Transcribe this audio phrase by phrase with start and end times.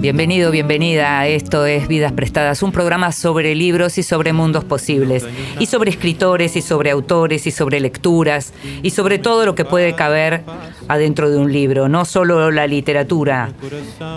[0.00, 1.26] Bienvenido, bienvenida.
[1.26, 5.26] Esto es Vidas Prestadas, un programa sobre libros y sobre mundos posibles,
[5.58, 9.94] y sobre escritores y sobre autores y sobre lecturas, y sobre todo lo que puede
[9.94, 10.42] caber
[10.88, 11.90] adentro de un libro.
[11.90, 13.52] No solo la literatura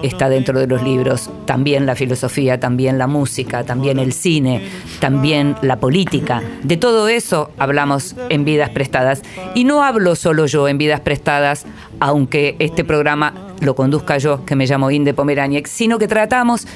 [0.04, 4.66] está dentro de los libros, también la filosofía, también la música, también el cine,
[5.02, 6.42] también la política.
[6.64, 9.22] De todo eso hablamos en Vidas Prestadas.
[9.54, 11.66] Y no hablo solo yo en Vidas Prestadas,
[12.00, 16.68] aunque este programa lo conduzca yo, que me llamo Inde Pomeraniec, sino que tratamos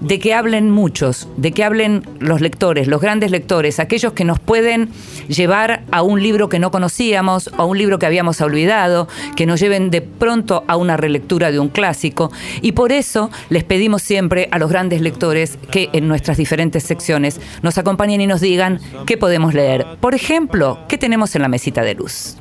[0.00, 4.38] de que hablen muchos, de que hablen los lectores, los grandes lectores, aquellos que nos
[4.40, 4.90] pueden
[5.28, 9.60] llevar a un libro que no conocíamos, a un libro que habíamos olvidado, que nos
[9.60, 12.30] lleven de pronto a una relectura de un clásico.
[12.60, 17.40] Y por eso les pedimos siempre a los grandes lectores que en nuestras diferentes secciones
[17.62, 19.86] nos acompañen y nos digan qué podemos leer.
[20.00, 22.36] Por ejemplo, ¿qué tenemos en la mesita de luz?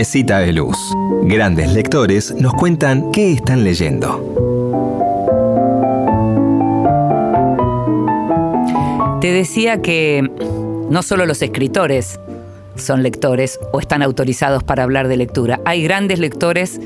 [0.00, 0.78] Mesita de Luz.
[1.24, 4.08] Grandes lectores nos cuentan qué están leyendo.
[9.20, 10.26] Te decía que
[10.88, 12.18] no solo los escritores
[12.76, 15.60] son lectores o están autorizados para hablar de lectura.
[15.66, 16.80] Hay grandes lectores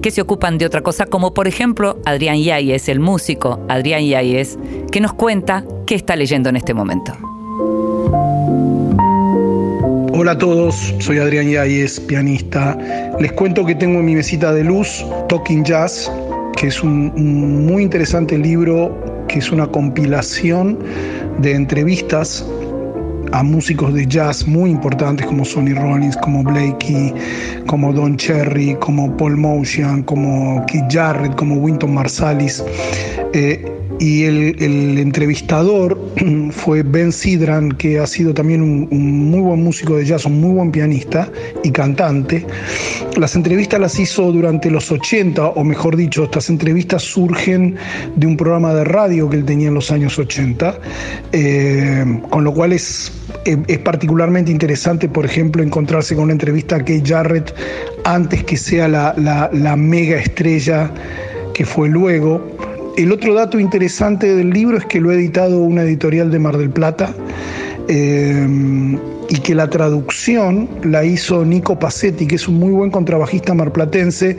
[0.00, 4.56] que se ocupan de otra cosa, como por ejemplo Adrián Yáñez, el músico Adrián Yáñez,
[4.92, 7.29] que nos cuenta qué está leyendo en este momento.
[10.12, 12.76] Hola a todos, soy Adrián Yáñez, pianista.
[13.20, 16.10] Les cuento que tengo en mi mesita de luz Talking Jazz,
[16.56, 20.78] que es un, muy interesante libro, que es una compilación
[21.38, 22.44] de entrevistas
[23.32, 27.14] a músicos de jazz muy importantes como Sonny Rollins, como Blakey,
[27.66, 32.64] como Don Cherry, como Paul Motion, como Keith Jarrett, como Winton Marsalis.
[33.32, 33.64] Eh,
[34.00, 36.00] y el, entrevistador
[36.50, 38.88] fue Ben Sidran, que ha sido también un,
[39.30, 41.30] muy buen músico de jazz, un muy buen pianista
[41.62, 42.46] y cantante.
[43.16, 47.76] Las entrevistas las hizo durante los 80, o mejor dicho, estas entrevistas surgen
[48.16, 50.78] de un programa de radio que él tenía en los años 80,
[51.32, 53.12] eh, con lo cual es,
[53.44, 57.54] es, particularmente interesante, por ejemplo, encontrarse con una entrevista a Kate Jarrett
[58.04, 60.90] antes que sea la mega estrella
[61.52, 62.69] que fue luego.
[62.96, 66.58] El otro dato interesante del libro es que lo ha editado una editorial de Mar
[66.58, 67.14] del Plata
[67.88, 68.46] eh,
[69.28, 74.36] y que la traducción la hizo Nico Pacetti, que es un muy buen contrabajista marplatense,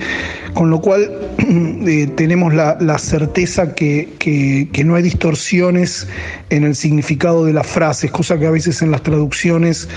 [0.53, 1.09] con lo cual
[1.87, 6.07] eh, tenemos la, certeza que, que, no hay distorsiones
[6.49, 9.87] en el significado de las frases, cosa que a veces en las traducciones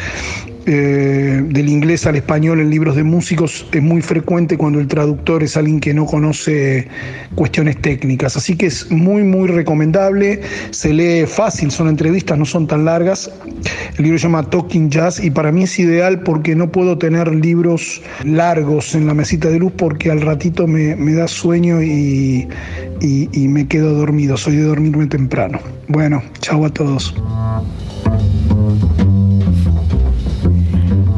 [0.66, 5.42] eh, del inglés al español en libros de músicos es muy frecuente cuando el traductor
[5.42, 6.88] es alguien que no conoce
[7.34, 8.36] cuestiones técnicas.
[8.36, 10.40] Así que es muy, muy recomendable.
[10.70, 13.30] Se lee fácil, son entrevistas, no son tan largas.
[13.98, 17.34] El libro se llama Talking Jazz y para mí es ideal porque no puedo tener
[17.34, 22.48] libros largos en la mesita de luz porque al ratito me, da sueño y,
[23.00, 24.36] y me quedo dormido.
[24.36, 25.60] Soy de dormirme temprano.
[25.88, 27.14] Bueno, chao a todos.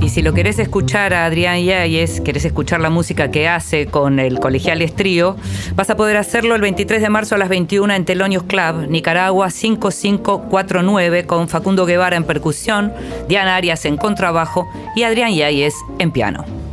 [0.06, 4.20] Y si lo querés escuchar a Adrián Yáñez, querés escuchar la música que hace con
[4.20, 5.34] el Colegial Estrío,
[5.74, 9.50] vas a poder hacerlo el 23 de marzo a las 21 en Telonios Club, Nicaragua
[9.50, 12.92] 5549, con Facundo Guevara en percusión,
[13.28, 16.65] Diana Arias en contrabajo y Adrián Yáñez en piano.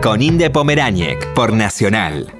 [0.00, 2.32] Con Inde Pomeráñez por Nacional.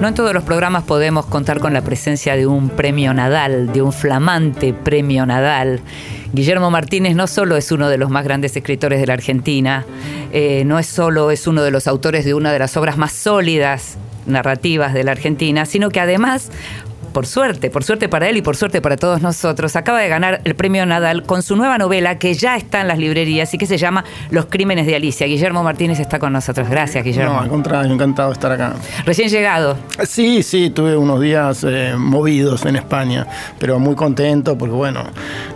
[0.00, 3.82] No en todos los programas podemos contar con la presencia de un premio Nadal, de
[3.82, 5.80] un flamante premio Nadal.
[6.32, 9.86] Guillermo Martínez no solo es uno de los más grandes escritores de la Argentina,
[10.32, 13.12] eh, no es solo es uno de los autores de una de las obras más
[13.12, 13.96] sólidas
[14.26, 16.50] narrativas de la Argentina, sino que además
[17.18, 20.40] por suerte, por suerte para él y por suerte para todos nosotros, acaba de ganar
[20.44, 23.66] el premio Nadal con su nueva novela que ya está en las librerías y que
[23.66, 25.26] se llama Los Crímenes de Alicia.
[25.26, 26.70] Guillermo Martínez está con nosotros.
[26.70, 27.32] Gracias, Guillermo.
[27.32, 28.74] No, al contrario, encantado de estar acá.
[29.04, 29.76] Recién llegado.
[30.06, 33.26] Sí, sí, tuve unos días eh, movidos en España,
[33.58, 35.02] pero muy contento porque, bueno,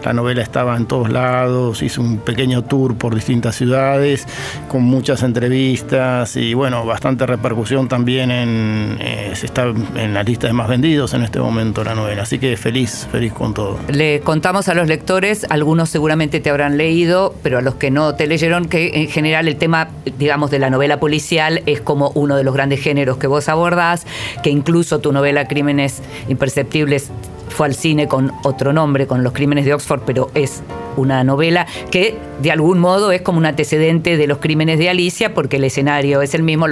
[0.04, 4.26] la novela estaba en todos lados, hice un pequeño tour por distintas ciudades,
[4.66, 10.54] con muchas entrevistas y, bueno, bastante repercusión también en, eh, está en la lista de
[10.54, 12.22] más vendidos en este momento la novela.
[12.22, 13.78] Así que feliz, feliz con todo.
[13.88, 18.14] Le contamos a los lectores, algunos seguramente te habrán leído, pero a los que no
[18.14, 19.88] te leyeron, que en general el tema,
[20.18, 24.06] digamos, de la novela policial es como uno de los grandes géneros que vos abordás,
[24.42, 27.10] que incluso tu novela Crímenes Imperceptibles
[27.48, 30.62] fue al cine con otro nombre, con Los Crímenes de Oxford, pero es
[30.96, 35.34] una novela que de algún modo es como un antecedente de los crímenes de Alicia,
[35.34, 36.66] porque el escenario es el mismo,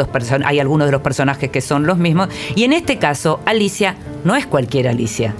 [0.44, 4.36] hay algunos de los personajes que son los mismos, y en este caso Alicia no
[4.36, 5.34] es cualquier Alicia.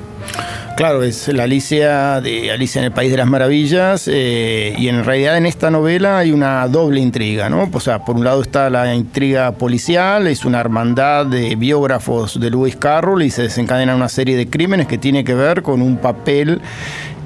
[0.76, 5.04] Claro, es la Alicia de Alicia en el País de las Maravillas eh, y en
[5.04, 7.68] realidad en esta novela hay una doble intriga, ¿no?
[7.70, 12.50] O sea, por un lado está la intriga policial, es una hermandad de biógrafos de
[12.50, 15.98] Lewis Carroll y se desencadena una serie de crímenes que tiene que ver con un
[15.98, 16.62] papel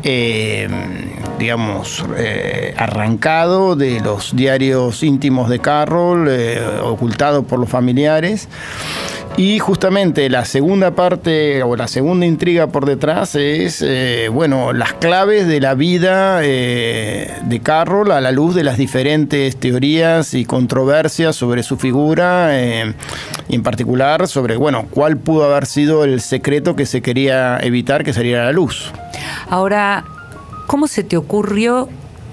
[0.03, 0.69] eh,
[1.45, 6.31] digamos, eh, arrancado de los diarios íntimos de Carroll,
[6.83, 8.49] ocultado por los familiares.
[9.37, 14.93] Y justamente la segunda parte o la segunda intriga por detrás es, eh, bueno, las
[14.93, 20.45] claves de la vida eh, de Carroll a la luz de las diferentes teorías y
[20.45, 22.95] controversias sobre su figura eh,
[23.49, 28.05] y en particular sobre, bueno, cuál pudo haber sido el secreto que se quería evitar
[28.05, 28.93] que saliera a la luz.
[29.49, 30.05] Ahora,
[30.67, 31.89] ¿cómo se te ocurrió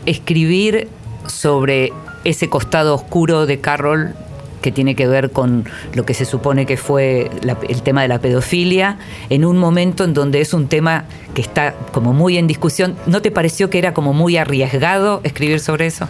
[0.06, 0.88] escribir
[1.28, 1.92] sobre
[2.24, 4.14] ese costado oscuro de Carroll
[4.62, 7.30] que tiene que ver con lo que se supone que fue
[7.68, 9.00] el tema de la pedofilia,
[9.30, 12.96] en un momento en donde es un tema que está como muy en discusión.
[13.08, 16.08] ¿No te pareció que era como muy arriesgado escribir sobre eso?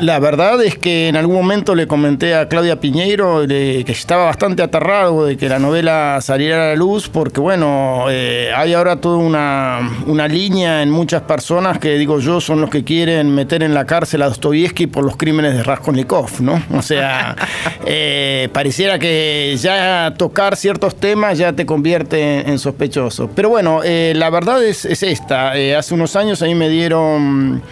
[0.00, 4.62] La verdad es que en algún momento le comenté a Claudia Piñeiro que estaba bastante
[4.62, 9.18] aterrado de que la novela saliera a la luz, porque bueno, eh, hay ahora toda
[9.18, 13.74] una, una, línea en muchas personas que digo yo son los que quieren meter en
[13.74, 16.62] la cárcel a Dostoyevsky por los crímenes de Raskolnikov, ¿no?
[16.72, 17.36] O sea,
[17.84, 23.28] eh, pareciera que ya tocar ciertos temas ya te convierte en, sospechoso.
[23.34, 25.52] Pero bueno, eh, la verdad es, es esta.
[25.76, 27.62] hace unos años a mí me dieron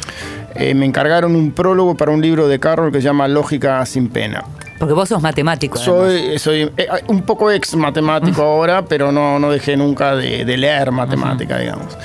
[0.55, 4.09] eh, me encargaron un prólogo para un libro de Carroll que se llama Lógica sin
[4.09, 4.45] pena.
[4.79, 5.77] Porque vos sos matemático.
[5.77, 10.91] Soy, soy eh, un poco ex matemático ahora, pero no, no dejé nunca de, leer
[10.93, 11.97] matemática, digamos.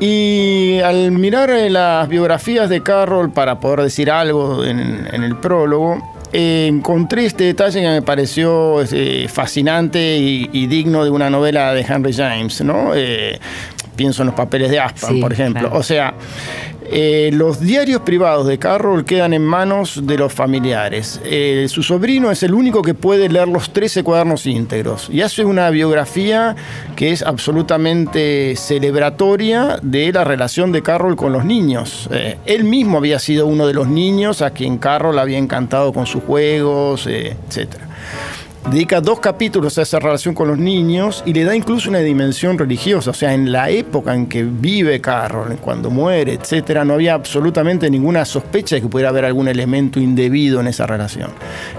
[0.00, 6.00] Y al mirar eh, las biografías de Carroll para poder decir algo en, el prólogo,
[6.32, 8.78] encontré este detalle que me pareció
[9.28, 12.92] fascinante y, digno de una novela de Henry James, ¿no?
[13.96, 15.70] Pienso en los papeles de Aspan, por ejemplo.
[15.72, 16.14] O sea,
[16.94, 21.20] eh, los diarios privados de Carroll quedan en manos de los familiares.
[21.24, 25.44] Eh, su sobrino es el único que puede leer los 13 cuadernos íntegros y hace
[25.44, 26.54] una biografía
[26.96, 32.08] que es absolutamente celebratoria de la relación de Carroll con los niños.
[32.12, 36.06] Eh, él mismo había sido uno de los niños a quien Carroll había encantado con
[36.06, 37.88] sus juegos, etcétera
[38.70, 42.58] dedica dos capítulos a esa relación con los niños y le da incluso una dimensión
[42.58, 43.10] religiosa.
[43.10, 47.90] O sea, en la época en que vive Carroll, cuando muere, etcétera, no había absolutamente
[47.90, 51.30] ninguna sospecha de que pudiera haber algún elemento indebido en esa relación.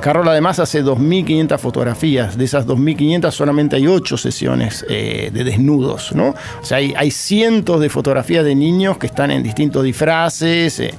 [0.02, 2.38] Carroll además hace 2.500 fotografías.
[2.38, 6.30] De esas 2.500 solamente hay 8 sesiones eh, de desnudos, ¿no?
[6.62, 10.80] O sea, hay, cientos de fotografías de niños que están en distintos disfraces.
[10.80, 10.94] Eh,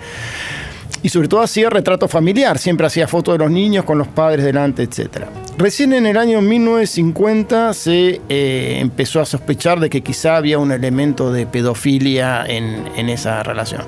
[1.04, 4.42] y sobre todo hacía retrato familiar, siempre hacía fotos de los niños con los padres
[4.42, 5.28] delante, etcétera.
[5.58, 10.72] Recién en el año 1950 se eh, empezó a sospechar de que quizá había un
[10.72, 13.82] elemento de pedofilia en, esa relación.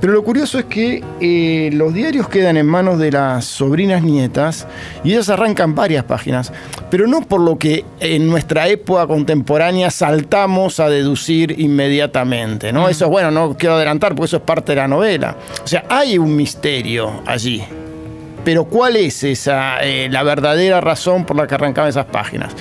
[0.00, 4.66] Pero lo curioso es que eh, los diarios quedan en manos de las sobrinas nietas
[5.04, 6.52] y ellas arrancan varias páginas,
[6.90, 12.72] pero no por lo que en nuestra época contemporánea saltamos a deducir inmediatamente.
[12.72, 12.88] ¿no?
[12.88, 15.36] Eso es bueno, no quiero adelantar porque eso es parte de la novela.
[15.62, 16.47] O sea, hay un misterio
[17.26, 17.64] allí.
[18.44, 22.54] Pero ¿cuál es esa, eh, la verdadera razón por la que arrancaban esas páginas?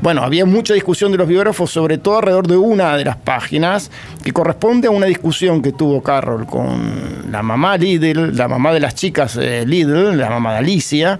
[0.00, 3.90] Bueno, había mucha discusión de los biógrafos, sobre todo alrededor de una de las páginas,
[4.22, 8.80] que corresponde a una discusión que tuvo Carroll con la mamá Lidl, la mamá de
[8.80, 11.18] las chicas eh, Lidl, la mamá de Alicia,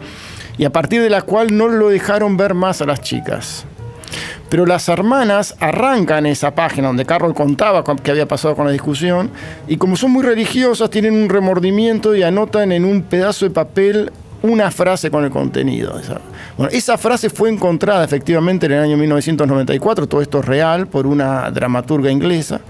[0.56, 3.66] y a partir de la cual no lo dejaron ver más a las chicas.
[4.48, 9.30] Pero las hermanas arrancan esa página donde Carol contaba qué había pasado con la discusión
[9.66, 14.12] y como son muy religiosas tienen un remordimiento y anotan en un pedazo de papel
[14.42, 16.00] una frase con el contenido.
[16.56, 21.06] Bueno, esa frase fue encontrada efectivamente en el año 1994, todo esto es real, por
[21.06, 22.60] una dramaturga inglesa.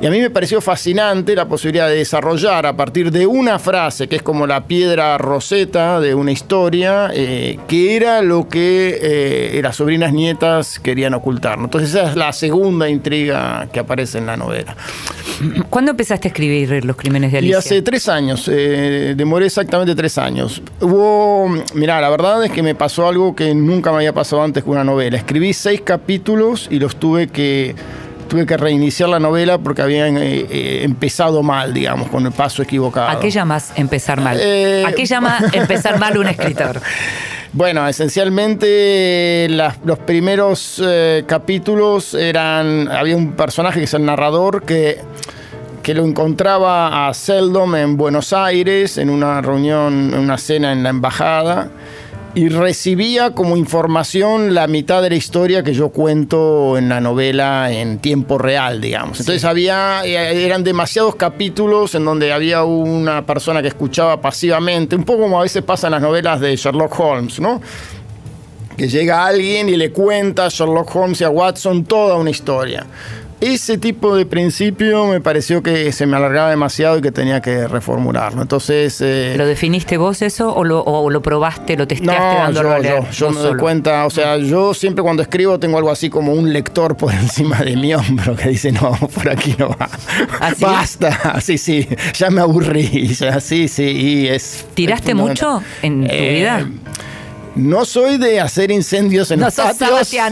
[0.00, 4.06] Y a mí me pareció fascinante la posibilidad de desarrollar a partir de una frase,
[4.06, 9.60] que es como la piedra roseta de una historia, eh, que era lo que eh,
[9.60, 11.58] las sobrinas nietas querían ocultar.
[11.58, 14.76] Entonces esa es la segunda intriga que aparece en la novela.
[15.68, 17.56] ¿Cuándo empezaste a escribir Los Crímenes de Alicia?
[17.56, 20.62] Y hace tres años, eh, demoré exactamente tres años.
[20.80, 24.62] Hubo, mirá, la verdad es que me pasó algo que nunca me había pasado antes
[24.62, 25.16] con una novela.
[25.16, 27.74] Escribí seis capítulos y los tuve que
[28.28, 32.62] tuve que reiniciar la novela porque habían eh, eh, empezado mal, digamos, con el paso
[32.62, 33.08] equivocado.
[33.08, 34.38] ¿A qué llamas empezar mal?
[34.40, 36.80] Eh, ¿A qué llama empezar mal un escritor?
[37.52, 39.48] Bueno, esencialmente
[39.84, 40.82] los primeros
[41.26, 42.88] capítulos eran.
[42.88, 45.00] Había un personaje que es el narrador que,
[45.82, 50.82] que lo encontraba a Seldom en Buenos Aires en una reunión, en una cena en
[50.82, 51.70] la embajada
[52.38, 57.72] y recibía como información la mitad de la historia que yo cuento en la novela
[57.72, 59.18] en tiempo real, digamos.
[59.18, 65.02] Entonces había, eh, eran demasiados capítulos en donde había una persona que escuchaba pasivamente, un
[65.02, 67.60] poco como a veces pasa en las novelas de Sherlock Holmes, ¿no?
[68.76, 72.86] Que llega alguien y le cuenta a Sherlock Holmes y a Watson toda una historia.
[73.40, 77.68] Ese tipo de principio me pareció que se me alargaba demasiado y que tenía que
[77.68, 78.42] reformularlo.
[78.42, 79.00] Entonces.
[79.00, 83.40] Eh, ¿Lo definiste vos eso o lo, probaste, lo testeaste no, yo, yo, yo me
[83.40, 84.06] doy cuenta.
[84.06, 87.76] O sea, yo siempre cuando escribo tengo algo así como un lector por encima de
[87.76, 89.88] mi hombro que dice, no, por aquí no va.
[90.40, 91.40] ¿Ah, Basta.
[91.48, 93.14] Sí, sí, ya me aburrí.
[93.18, 93.84] Ya, sí, sí.
[93.84, 94.66] Y es.
[94.74, 96.68] ¿Tiraste mucho en tu eh, vida?
[97.54, 99.66] No soy de hacer incendios en no los sos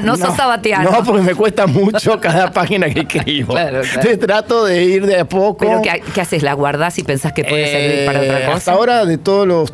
[0.03, 0.91] no, sos sabatiano.
[0.91, 3.53] No, porque me cuesta mucho cada página que escribo.
[3.55, 5.59] claro, Entonces trato de ir de a poco.
[5.59, 6.43] ¿Pero qué, haces?
[6.43, 8.57] ¿La guardás y pensás que puede servir para otra eh, cosa?
[8.57, 9.73] Hasta ahora, de todos los,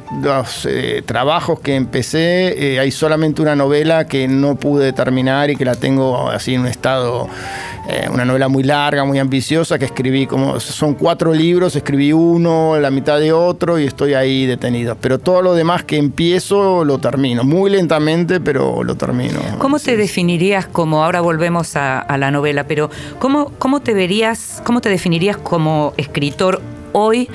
[0.66, 5.64] eh, trabajos que empecé, eh, hay solamente una novela que no pude terminar y que
[5.64, 7.28] la tengo así en un estado
[7.88, 12.78] eh, una novela muy larga, muy ambiciosa, que escribí como, son cuatro libros, escribí uno,
[12.78, 14.96] la mitad de otro y estoy ahí detenido.
[15.00, 19.40] Pero todo lo demás que empiezo lo termino, muy lentamente, pero lo termino.
[19.58, 24.62] ¿Cómo te definirías como, ahora volvemos a, a, la novela, pero ¿cómo, cómo te verías,
[24.64, 26.60] cómo te definirías como escritor
[26.92, 27.28] hoy?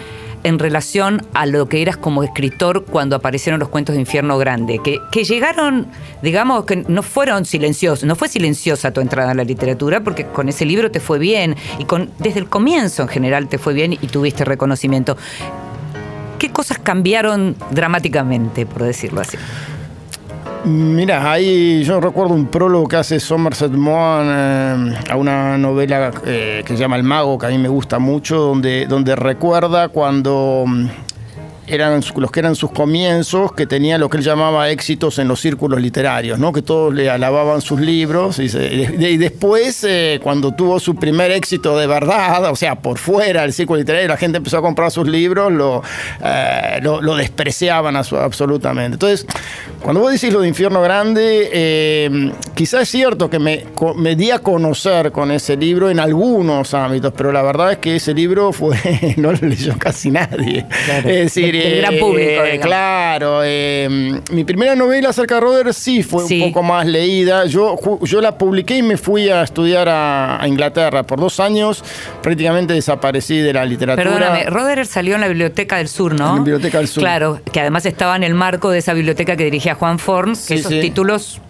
[0.44, 4.80] en relación a lo que eras como escritor cuando aparecieron los cuentos de Infierno Grande,
[4.84, 5.88] que, que llegaron,
[6.22, 10.48] digamos, que no fueron silenciosos, no fue silenciosa tu entrada en la literatura, porque con
[10.48, 13.94] ese libro te fue bien y con, desde el comienzo en general te fue bien
[13.94, 15.18] y tuviste reconocimiento.
[16.39, 19.38] ¿Qué cosas cambiaron dramáticamente, por decirlo así?
[20.68, 26.62] Mira, ahí yo recuerdo un prólogo que hace Somerset Maugham eh, a una novela eh,
[26.66, 30.66] que se llama El Mago, que a mí me gusta mucho, donde, donde recuerda cuando
[30.68, 30.88] mm,
[31.68, 35.42] eran los que eran sus comienzos, que tenía lo que él llamaba éxitos en los
[35.42, 36.54] círculos literarios, ¿no?
[36.54, 38.40] que todos le alababan sus libros.
[38.40, 43.54] Y, después, eh, cuando tuvo su primer éxito de verdad, o sea, por fuera del
[43.54, 45.84] círculo literario, la gente empezó a comprar sus libros, lo,
[46.24, 48.96] eh, lo, despreciaban absolutamente.
[48.96, 49.26] Entonces,
[49.82, 54.32] cuando vos decís lo de Infierno Grande, eh, quizás es cierto que me, me di
[54.32, 58.54] a conocer con ese libro en algunos ámbitos, pero la verdad es que ese libro
[58.54, 58.78] fue
[59.18, 60.66] no lo leyó casi nadie.
[61.00, 62.42] Es decir, el gran público.
[62.62, 67.46] claro, eh, mi primera novela acerca de Roder sí fue un poco más leída.
[67.46, 71.04] Yo, yo la publiqué y me fui a estudiar a, Inglaterra.
[71.04, 71.84] Por dos años
[72.22, 74.10] prácticamente desaparecí de la literatura.
[74.10, 76.30] Perdóname, Roder salió en la Biblioteca del Sur, ¿no?
[76.30, 77.04] En la Biblioteca del Sur.
[77.04, 80.56] Claro, que además estaba en el marco de esa biblioteca que dirigía Juan Forns, que
[80.56, 81.42] esos títulos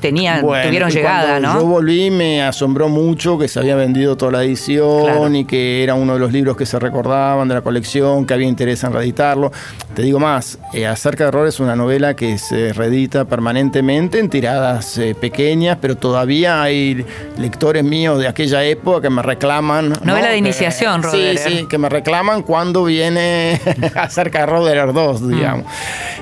[0.00, 1.54] tenían, tuvieron llegada, ¿no?
[1.54, 5.94] Yo volví, me asombró mucho que se había vendido toda la edición y que era
[5.94, 9.52] uno de los libros que se recordaban de la colección, que había interés en reeditarlo.
[9.94, 14.28] Te digo más, eh, Acerca de Errores es una novela que se reedita permanentemente en
[14.28, 17.04] tiradas eh, pequeñas, pero todavía hay
[17.36, 19.92] lectores míos de aquella época que me reclaman.
[20.02, 21.38] Novela de iniciación, Roder.
[21.38, 23.60] Sí, sí, que me reclaman cuando viene
[23.94, 25.28] Acerca de Roder 2, mm.
[25.28, 25.66] digamos.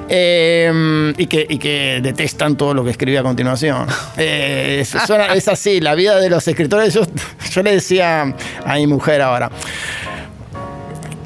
[0.09, 3.66] Em, y, que, y que detestan todo lo que escribí a continuación.
[4.17, 6.95] Eh, es, así, la vida de los escritores.
[6.95, 7.03] Yo,
[7.51, 9.51] yo le decía a mi mujer ahora.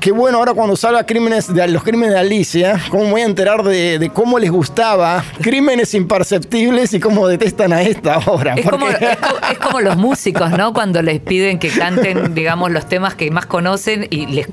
[0.01, 3.25] Qué bueno ahora cuando salga crímenes de, los crímenes de Alicia, cómo me voy a
[3.27, 8.55] enterar de, cómo les gustaba Crímenes Imperceptibles y cómo detestan a esta obra.
[8.55, 8.87] Es, como,
[9.63, 10.73] como, los músicos, ¿no?
[10.73, 14.49] Cuando les piden que canten, digamos, los temas que más conocen y, les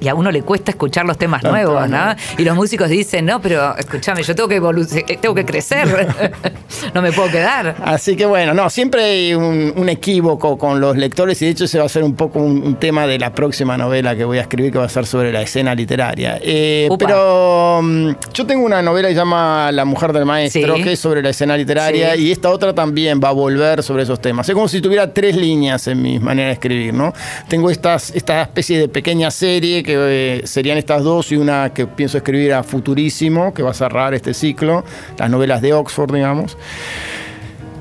[0.00, 2.14] y a uno le cuesta escuchar los temas nuevos, ¿no?
[2.36, 5.88] Y los músicos dicen, no, pero escúchame, yo tengo que, eh, tengo que crecer,
[6.94, 7.76] no me puedo quedar.
[7.82, 11.78] Así que bueno, no, siempre hay un, equívoco con los lectores y de hecho ese
[11.78, 14.72] va a ser un poco un, tema de la próxima novela que voy a escribir
[14.72, 16.38] que va a ser sobre la escena literaria.
[16.42, 20.92] Eh, pero mm, yo tengo una novela que se llama La mujer del maestro, que
[20.92, 24.48] es sobre la escena literaria y esta otra también va a volver sobre esos temas.
[24.48, 27.12] Es como si tuviera tres líneas en mi manera de escribir, ¿no?
[27.48, 31.86] Tengo estas, esta especie de pequeña serie que eh, serían estas dos y una que
[31.86, 34.84] pienso escribir a futurísimo, que va a cerrar este ciclo,
[35.16, 36.56] las novelas de Oxford, digamos.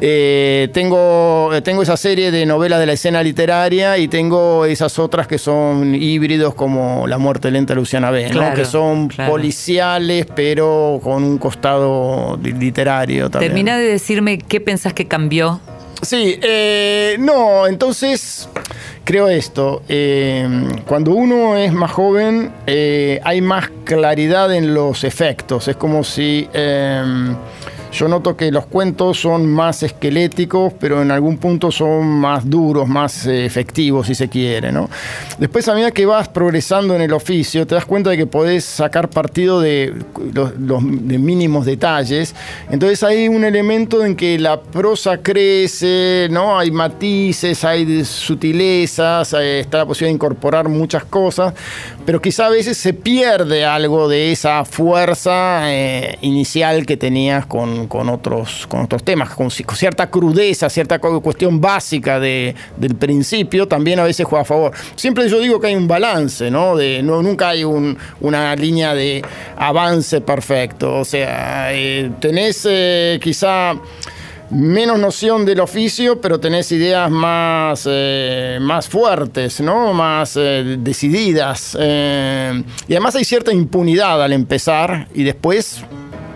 [0.03, 4.97] Eh, tengo, eh, tengo esa serie de novelas de la escena literaria y tengo esas
[4.97, 10.99] otras que son híbridos como La muerte lenta de Luciana B, que son policiales pero
[11.03, 13.51] con un costado literario también.
[13.51, 15.61] Termina de decirme qué pensás que cambió.
[16.01, 18.49] Sí, eh, no, entonces
[19.03, 19.83] creo esto,
[20.87, 26.49] cuando uno es más joven hay más claridad en los efectos, es como si
[27.91, 32.87] yo noto que los cuentos son más esqueléticos, pero en algún punto son más duros,
[32.87, 34.71] más eh, efectivos, si se quiere.
[35.37, 38.63] Después, a medida que vas progresando en el oficio, te das cuenta de que podés
[38.63, 39.93] sacar partido de
[40.33, 42.33] los, mínimos detalles.
[42.69, 46.57] Entonces hay un elemento en que la prosa crece, ¿no?
[46.57, 51.53] hay matices, hay sutilezas, eh, está la posibilidad de incorporar muchas cosas,
[52.05, 57.80] pero quizá a veces se pierde algo de esa fuerza eh, inicial que tenías con
[57.87, 63.99] con, otros, con otros temas, con, cierta crudeza, cierta cuestión básica de, del principio, también
[63.99, 64.71] a veces juega a favor.
[64.95, 66.75] Siempre yo digo que hay un balance, ¿no?
[67.01, 69.23] Nunca hay una línea de
[69.57, 70.99] avance perfecto.
[70.99, 73.73] O sea, eh, tenés eh, quizá
[74.49, 79.93] menos noción del oficio, pero tenés ideas más, eh, más fuertes, ¿no?
[79.93, 81.75] Más decididas.
[81.75, 85.83] y además hay cierta impunidad al empezar y después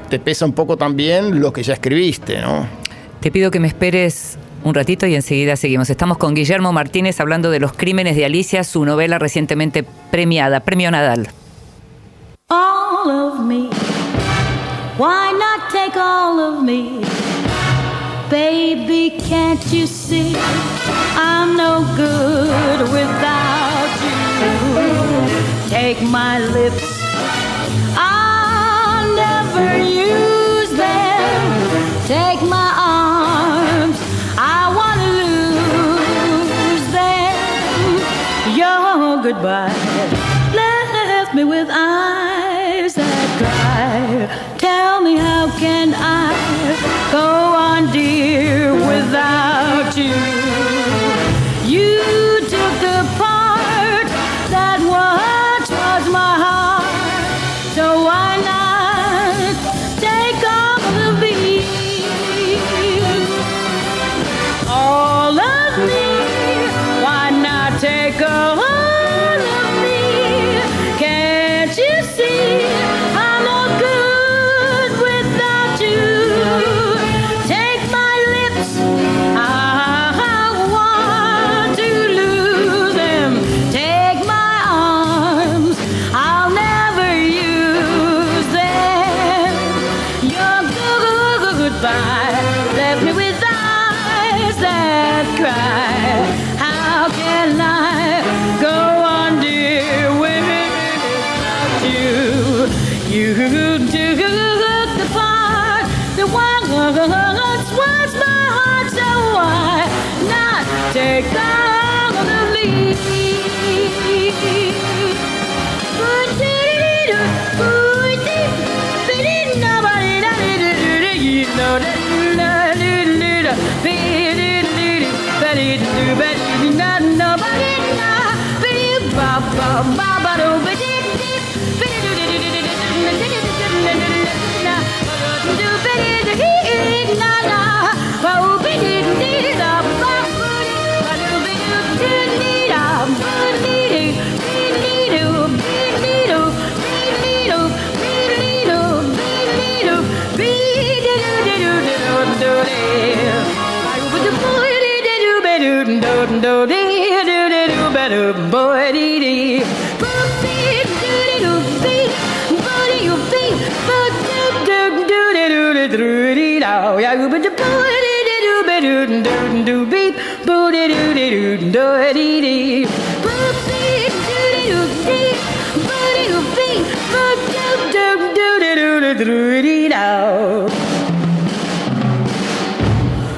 [0.07, 2.67] te pesa un poco también lo que ya escribiste, ¿no?
[3.19, 5.89] Te pido que me esperes un ratito y enseguida seguimos.
[5.89, 10.91] Estamos con Guillermo Martínez hablando de los crímenes de Alicia, su novela recientemente premiada, Premio
[10.91, 11.29] Nadal.
[12.49, 13.69] All of me.
[14.97, 17.01] Why not take all of me?
[18.29, 20.35] Baby, can't you see
[21.15, 25.69] I'm no good without you?
[25.69, 26.84] Take my lips.
[32.07, 33.97] Take my arms,
[34.37, 35.07] I want to
[36.37, 38.55] lose them.
[38.55, 40.24] Your goodbye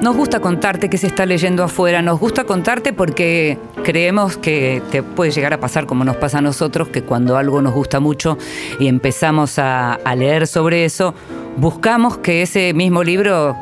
[0.00, 5.02] Nos gusta contarte qué se está leyendo afuera, nos gusta contarte porque creemos que te
[5.02, 8.38] puede llegar a pasar como nos pasa a nosotros, que cuando algo nos gusta mucho
[8.80, 11.14] y empezamos a, a leer sobre eso,
[11.58, 13.54] buscamos que ese mismo libro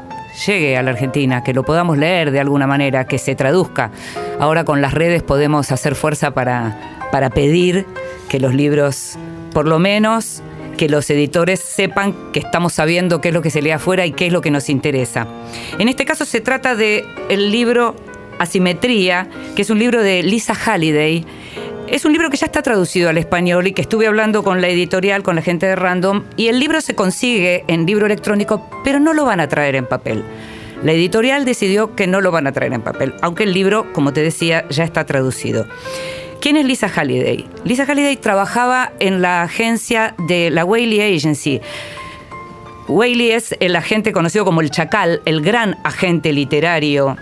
[0.47, 3.91] llegue a la Argentina, que lo podamos leer de alguna manera, que se traduzca.
[4.39, 7.87] Ahora con las redes podemos hacer fuerza para, para pedir
[8.29, 9.17] que los libros,
[9.55, 10.43] por lo menos,
[10.77, 14.13] que los editores sepan que estamos sabiendo qué es lo que se lee afuera y
[14.13, 15.27] qué es lo que nos interesa.
[15.79, 17.97] En este caso se trata de el libro
[18.39, 21.25] Asimetría, que es un libro de Lisa Halliday.
[21.89, 24.69] Es un libro que ya está traducido al español y que estuve hablando con la
[24.69, 29.01] editorial, con la gente de Random, y el libro se consigue en libro electrónico, pero
[29.01, 30.23] no lo van a traer en papel.
[30.83, 34.13] La editorial decidió que no lo van a traer en papel, aunque el libro, como
[34.13, 35.67] te decía, ya está traducido.
[36.41, 37.45] ¿Quién es Lisa Halliday?
[37.65, 41.61] Lisa Halliday trabajaba en la agencia de la Whaley Agency.
[42.89, 47.17] Whaley es el agente conocido como el Chacal, el gran agente literario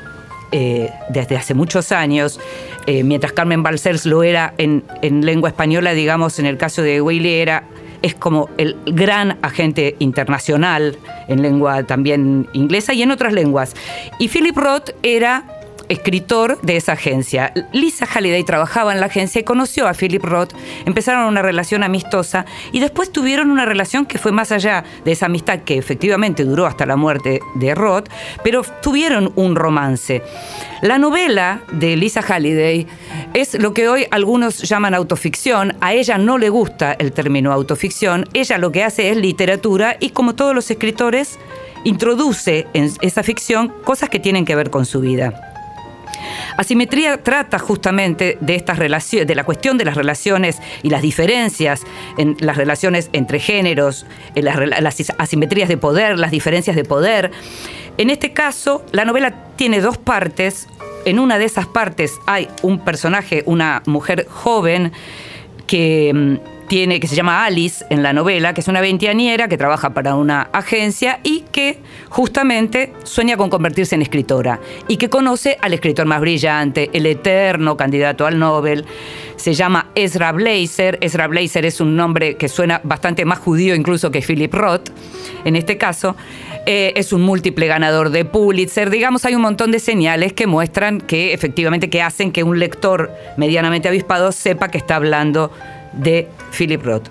[0.53, 2.38] eh, desde hace muchos años,
[2.87, 7.00] eh, mientras Carmen Balcells lo era en, en, lengua española, digamos, en el caso de
[7.00, 7.64] Whaley era,
[8.03, 10.98] es como el gran agente internacional
[11.29, 13.74] en lengua también inglesa y en otras lenguas.
[14.18, 15.44] Y Philip Roth era
[15.88, 17.53] escritor de esa agencia.
[17.73, 20.53] Lisa Halliday trabajaba en la agencia y conoció a Philip Roth,
[20.85, 25.27] empezaron una relación amistosa y después tuvieron una relación que fue más allá de esa
[25.27, 28.09] amistad que efectivamente duró hasta la muerte de Roth,
[28.42, 30.23] pero tuvieron un romance.
[30.83, 32.87] La novela de Lisa Halliday
[33.33, 38.27] es lo que hoy algunos llaman autoficción, a ella no le gusta el término autoficción,
[38.35, 41.38] ella lo que hace es literatura y como todos los escritores
[41.85, 45.54] introduce en esa ficción cosas que tienen que ver con su vida.
[46.57, 51.83] Asimetría trata justamente de estas relaciones, de la cuestión de las relaciones y las diferencias
[52.18, 57.31] en las relaciones entre géneros, en las, las asimetrías de poder, las diferencias de poder.
[57.99, 60.68] En este caso, la novela tiene dos partes.
[61.05, 64.92] En una de esas partes hay un personaje, una mujer joven
[65.66, 69.94] que tiene, que se llama Alice en la novela, que es una veinteañera que trabaja
[69.94, 75.74] para una agencia y que justamente sueña con convertirse en escritora y que conoce al
[75.74, 78.85] escritor más brillante, el eterno candidato al Nobel.
[79.37, 80.98] Se llama Ezra Blazer.
[81.00, 84.90] Ezra Blazer es un nombre que suena bastante más judío incluso que Philip Roth,
[85.44, 86.16] en este caso.
[86.66, 88.88] Eh, es un múltiple ganador de Pulitzer.
[88.88, 93.12] Digamos, hay un montón de señales que muestran que efectivamente que hacen que un lector
[93.37, 95.50] medianamente avispado sepa que está hablando
[95.96, 97.09] de Philip Roth.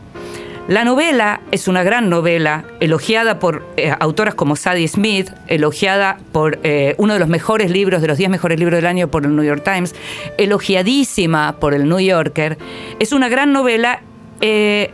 [0.68, 6.58] La novela es una gran novela, elogiada por eh, autoras como Sadie Smith, elogiada por
[6.64, 9.36] eh, uno de los mejores libros, de los 10 mejores libros del año por el
[9.36, 9.94] New York Times,
[10.38, 12.58] elogiadísima por el New Yorker.
[13.00, 14.04] Es una gran novela
[14.40, 14.92] eh,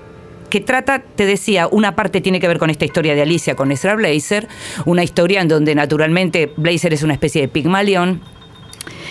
[0.49, 3.71] que trata, te decía, una parte tiene que ver con esta historia de Alicia con
[3.71, 4.47] Ezra Blazer,
[4.85, 8.21] una historia en donde naturalmente Blazer es una especie de pigmalión.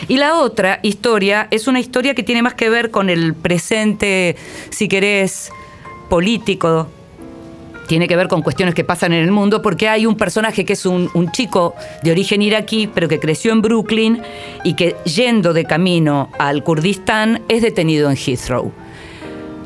[0.08, 4.36] Y la otra historia es una historia que tiene más que ver con el presente,
[4.70, 5.50] si querés,
[6.08, 6.88] político,
[7.88, 10.74] tiene que ver con cuestiones que pasan en el mundo, porque hay un personaje que
[10.74, 14.22] es un, chico de origen iraquí, pero que creció en Brooklyn
[14.62, 18.72] y que yendo de camino al Kurdistán es detenido en Heathrow.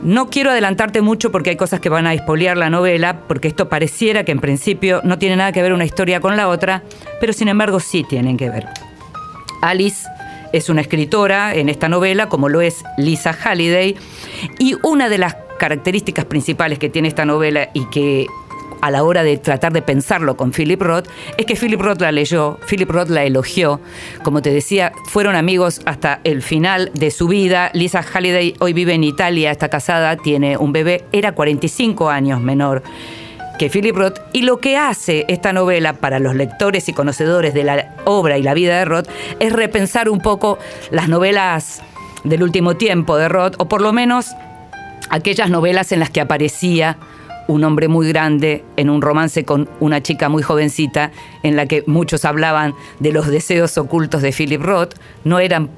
[0.03, 3.69] No quiero adelantarte mucho porque hay cosas que van a expoliar la novela, porque esto
[3.69, 6.83] pareciera que en principio no tiene nada que ver una historia con la otra,
[7.21, 8.67] pero sin embargo sí tienen que ver.
[9.63, 10.07] Alice
[10.53, 13.97] es una escritora en esta novela, como lo es Lisa Halliday,
[14.59, 18.27] y una de las características principales que tiene esta novela y que
[18.83, 21.07] a la hora de tratar de pensarlo con Philip Roth
[21.39, 23.81] es que Philip Roth la leyó, Philip Roth la elogió.
[24.25, 27.71] Como te decía, fueron amigos hasta el final de su vida.
[27.75, 32.83] Lisa Halliday hoy vive en Italia, está casada, tiene un bebé, era 45 años menor
[33.63, 37.63] que Philip Roth y lo que hace esta novela para los lectores y conocedores de
[37.63, 39.07] la obra y la vida de Roth
[39.39, 40.59] es repensar un poco
[40.91, 41.81] las novelas
[42.25, 44.33] del último tiempo de Roth o por lo menos
[45.11, 46.99] aquellas novelas en las que aparecía
[47.47, 51.13] un hombre muy grande en un romance con una chica muy jovencita
[51.45, 55.71] en la que muchos hablaban de los deseos ocultos de Philip Roth, no eran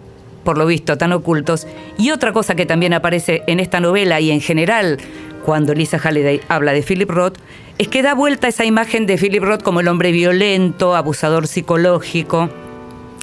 [0.42, 1.66] por lo visto tan ocultos.
[1.98, 4.98] Y otra cosa que también aparece en esta novela y en general
[5.44, 7.36] cuando Lisa Halliday habla de Philip Roth
[7.78, 12.48] es que da vuelta esa imagen de Philip Roth como el hombre violento, abusador psicológico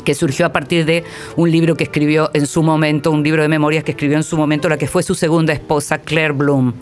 [0.04, 1.04] que surgió a partir de
[1.36, 4.36] un libro que escribió en su momento, un libro de memorias que escribió en su
[4.36, 6.74] momento la que fue su segunda esposa, Claire Bloom,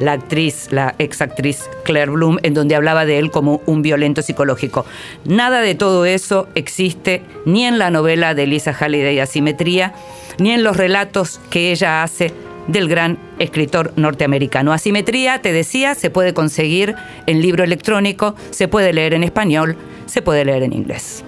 [0.00, 4.22] la actriz, la ex actriz Claire Bloom, en donde hablaba de él como un violento
[4.22, 4.86] psicológico.
[5.26, 9.92] Nada de todo eso existe ni en la novela de Lisa Halliday Asimetría,
[10.38, 12.32] ni en los relatos que ella hace
[12.68, 14.72] del gran escritor norteamericano.
[14.72, 16.94] Asimetría, te decía, se puede conseguir
[17.26, 21.24] en libro electrónico, se puede leer en español, se puede leer en inglés.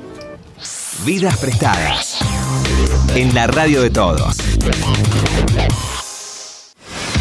[1.04, 2.18] Vidas prestadas.
[3.14, 4.36] En la radio de todos.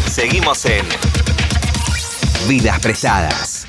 [0.06, 0.84] Seguimos en
[2.48, 3.66] Vidas prestadas.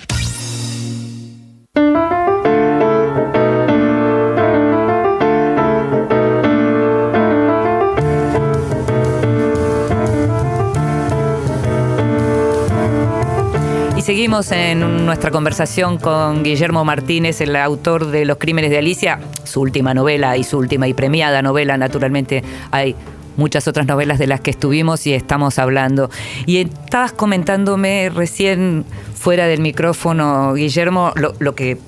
[14.05, 19.61] Seguimos en nuestra conversación con Guillermo Martínez, el autor de Los Crímenes de Alicia, su
[19.61, 22.95] última novela y su última y premiada novela, naturalmente hay
[23.35, 26.11] muchas otras novelas de las que estuvimos y estamos hablando.
[26.45, 31.79] Y estabas comentándome recién fuera del micrófono, Guillermo, lo, que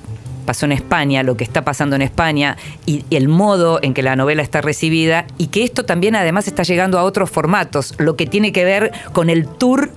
[0.48, 4.16] pasó en España, lo que está pasando en España y el modo en que la
[4.16, 8.26] novela está recibida y que esto también además está llegando a otros formatos, lo que
[8.26, 9.92] tiene que ver con el tour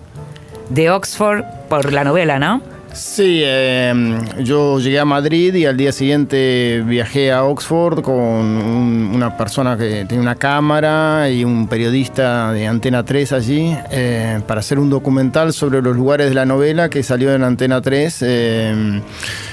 [0.69, 2.61] de Oxford por la novela, ¿no?
[2.93, 3.95] Sí, eh,
[4.41, 9.77] yo llegué a Madrid y al día siguiente viajé a Oxford con un- una persona
[9.77, 14.91] que tiene una cámara y un periodista de Antena 3 allí eh, para hacer un
[14.91, 19.01] documental sobre los lugares de la novela que salió en Antena 3 eh,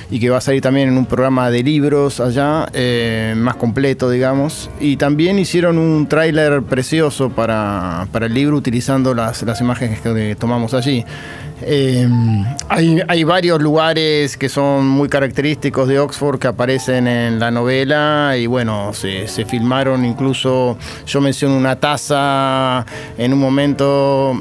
[0.10, 4.10] y que va a salir también en un programa de libros allá, eh, más completo,
[4.10, 4.72] digamos.
[4.80, 10.36] Y también hicieron un tráiler precioso para, para el libro utilizando las, las imágenes que
[10.40, 11.06] tomamos allí.
[11.62, 12.08] Eh,
[12.70, 18.36] hay, hay varios lugares que son muy característicos de Oxford que aparecen en la novela
[18.38, 20.06] y bueno, se, se filmaron.
[20.06, 22.86] Incluso, yo menciono una taza
[23.18, 24.40] en un momento,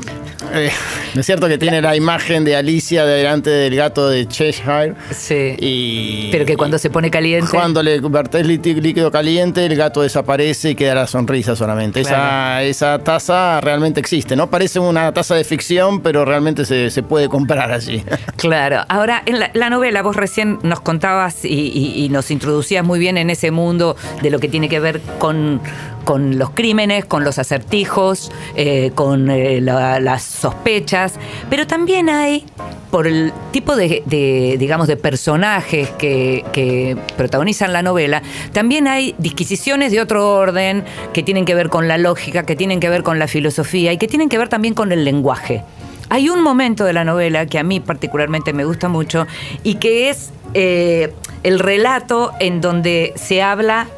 [0.55, 0.71] eh,
[1.15, 5.55] es cierto que tiene la imagen de Alicia delante del gato de Cheshire Sí.
[5.59, 6.29] y...
[6.33, 7.51] Pero que cuando se pone caliente.
[7.51, 12.03] Cuando le vertés lí- líquido caliente, el gato desaparece y queda la sonrisa solamente.
[12.03, 12.17] Claro.
[12.17, 14.49] Esa, esa taza realmente existe, ¿no?
[14.51, 18.03] Parece una taza de ficción, pero realmente se, se puede comprar allí.
[18.37, 18.83] Claro.
[18.89, 22.99] Ahora, en la, la novela, vos recién nos contabas y, y- y nos introducías muy
[22.99, 25.61] bien en ese mundo de lo que tiene que ver con,
[26.07, 31.14] con los crímenes, con los acertijos, eh, con eh, la- las sospechas,
[31.51, 32.45] pero también hay,
[32.92, 39.16] por el tipo de, de, digamos, de personajes que, que protagonizan la novela, también hay
[39.19, 43.03] disquisiciones de otro orden que tienen que ver con la lógica, que tienen que ver
[43.03, 45.64] con la filosofía y que tienen que ver también con el lenguaje.
[46.09, 49.27] Hay un momento de la novela que a mí particularmente me gusta mucho
[49.64, 53.88] y que es eh, el relato en donde se habla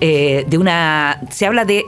[0.00, 1.20] eh, de una.
[1.30, 1.84] se habla de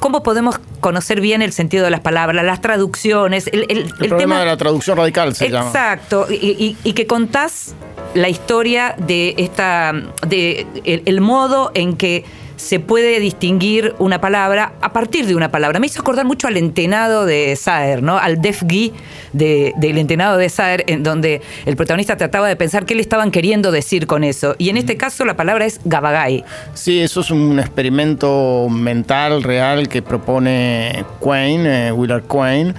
[0.00, 3.92] cómo podemos conocer bien el sentido de las palabras, las traducciones, el, el- El, el
[3.94, 4.40] problema tema.
[4.40, 5.66] de la traducción radical se llama.
[5.68, 7.74] Exacto, y, y- y que contás
[8.14, 9.92] la historia de esta.
[10.26, 12.24] de el modo en que
[12.58, 15.78] se puede distinguir una palabra a partir de una palabra.
[15.80, 18.18] Me hizo acordar mucho al entenado de Saer, ¿no?
[18.18, 18.92] Al Def Guy
[19.32, 23.30] de- del entenado de Saer, en donde el protagonista trataba de pensar qué le estaban
[23.30, 24.56] queriendo decir con eso.
[24.58, 26.44] Y en este caso la palabra es Gabagay.
[26.74, 32.74] Sí, eso es un experimento mental real que propone Quine, eh, Willard Quine.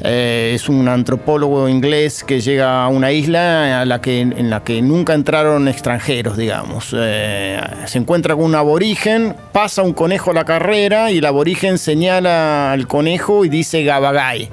[0.00, 4.64] Eh, es un antropólogo inglés que llega a una isla a la que, en la
[4.64, 6.94] que nunca entraron extranjeros, digamos.
[6.96, 11.78] Eh, se encuentra con un aborigen, pasa un conejo a la carrera y el aborigen
[11.78, 14.48] señala al conejo y dice Gabagay.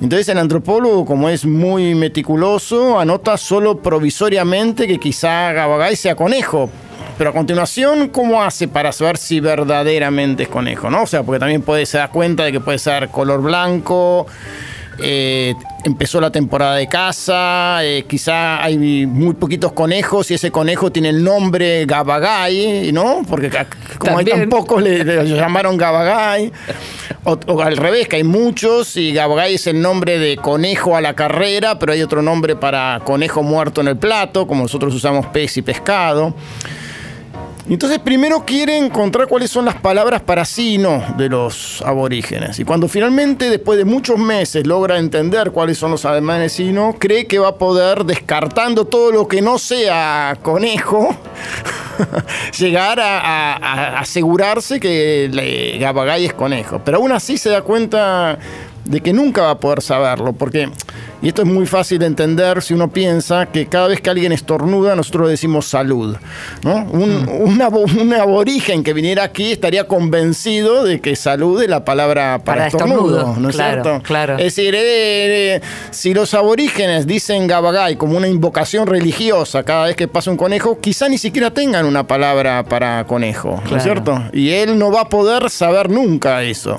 [0.00, 6.70] Entonces el antropólogo, como es muy meticuloso, anota solo provisoriamente que quizá Gabagay sea conejo.
[7.18, 10.88] Pero a continuación, ¿cómo hace para saber si verdaderamente es conejo?
[10.88, 11.02] ¿no?
[11.02, 14.28] O sea, porque también puede se da cuenta de que puede ser color blanco,
[15.00, 20.92] eh, empezó la temporada de caza, eh, quizá hay muy poquitos conejos y ese conejo
[20.92, 23.22] tiene el nombre Gabagay, ¿no?
[23.28, 23.50] Porque
[23.98, 24.50] como hay tan También.
[24.50, 26.52] pocos le, le llamaron Gabagay.
[27.24, 31.00] O, o al revés, que hay muchos y Gabagay es el nombre de conejo a
[31.00, 35.26] la carrera, pero hay otro nombre para conejo muerto en el plato, como nosotros usamos
[35.26, 36.32] pez y pescado.
[37.70, 42.58] Entonces primero quiere encontrar cuáles son las palabras para sí y no de los aborígenes.
[42.58, 46.94] Y cuando finalmente, después de muchos meses, logra entender cuáles son los alemanes y no,
[46.98, 51.14] cree que va a poder, descartando todo lo que no sea conejo,
[52.58, 56.80] llegar a, a- asegurarse que Gabagay es conejo.
[56.84, 58.38] Pero aún así se da cuenta
[58.88, 60.70] de que nunca va a poder saberlo, porque,
[61.20, 64.32] y esto es muy fácil de entender si uno piensa que cada vez que alguien
[64.32, 66.16] estornuda, nosotros decimos salud.
[66.62, 66.84] ¿no?
[66.90, 72.56] Un, un aborigen que viniera aquí estaría convencido de que salud es la palabra para,
[72.56, 74.02] Para estornudo, estornudo, ¿no es claro, cierto?
[74.02, 74.38] claro.
[74.38, 79.96] Es decir, eh, eh, si los aborígenes dicen Gabagay como una invocación religiosa cada vez
[79.96, 84.22] que pasa un conejo, quizá ni siquiera tengan una palabra para conejo, ¿no es cierto?
[84.32, 86.78] Y él no va a poder saber nunca eso.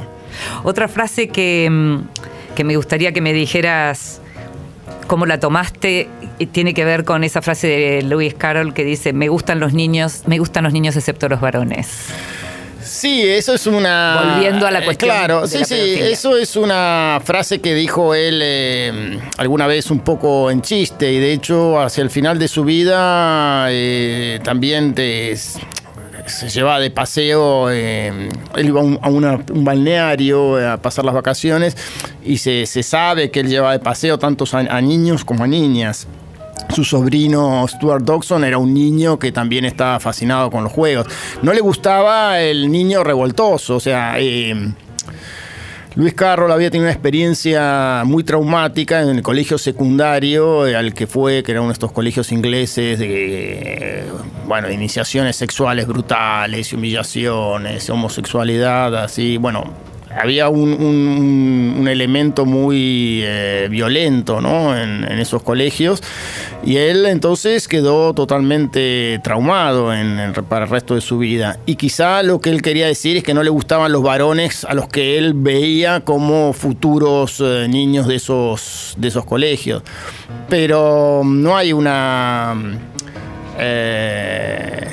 [0.63, 4.21] Otra frase que, mm, que me gustaría que me dijeras
[5.07, 6.07] cómo la tomaste
[6.51, 10.23] tiene que ver con esa frase de Lewis Carroll que dice, me gustan los niños,
[10.27, 11.87] me gustan los niños excepto los varones.
[12.81, 14.21] Sí, eso es una.
[14.33, 17.73] Volviendo a la eh, cuestión Claro, de sí, la sí, eso es una frase que
[17.75, 22.39] dijo él eh, alguna vez un poco en chiste y de hecho hacia el final
[22.39, 25.37] de su vida eh, también te-
[26.27, 31.77] se llevaba de paseo, eh, él iba a un, balneario eh, a pasar las vacaciones
[32.23, 35.47] y se, se sabe que él lleva de paseo tanto a, a niños como a
[35.47, 36.07] niñas.
[36.73, 41.07] Su sobrino Stuart Dodson era un niño que también estaba fascinado con los juegos.
[41.41, 44.73] No le gustaba el niño revoltoso, o sea, eh,
[45.99, 51.07] Luis Carroll había tenido una experiencia muy traumática en el colegio secundario eh, al que
[51.07, 54.05] fue, que era uno de estos colegios ingleses de,
[54.47, 59.73] bueno, iniciaciones sexuales brutales, humillaciones, homosexualidad, así, bueno,
[60.15, 64.77] había un, un- elemento muy eh, violento ¿no?
[64.77, 66.01] en, esos colegios
[66.63, 71.57] y él entonces quedó totalmente traumado en para el resto de su vida.
[71.65, 74.73] Y quizá lo que él quería decir es que no le gustaban los varones a
[74.73, 79.81] los que él veía como futuros eh, niños de esos, de esos colegios.
[80.47, 82.55] Pero no hay una...
[83.57, 84.87] eh,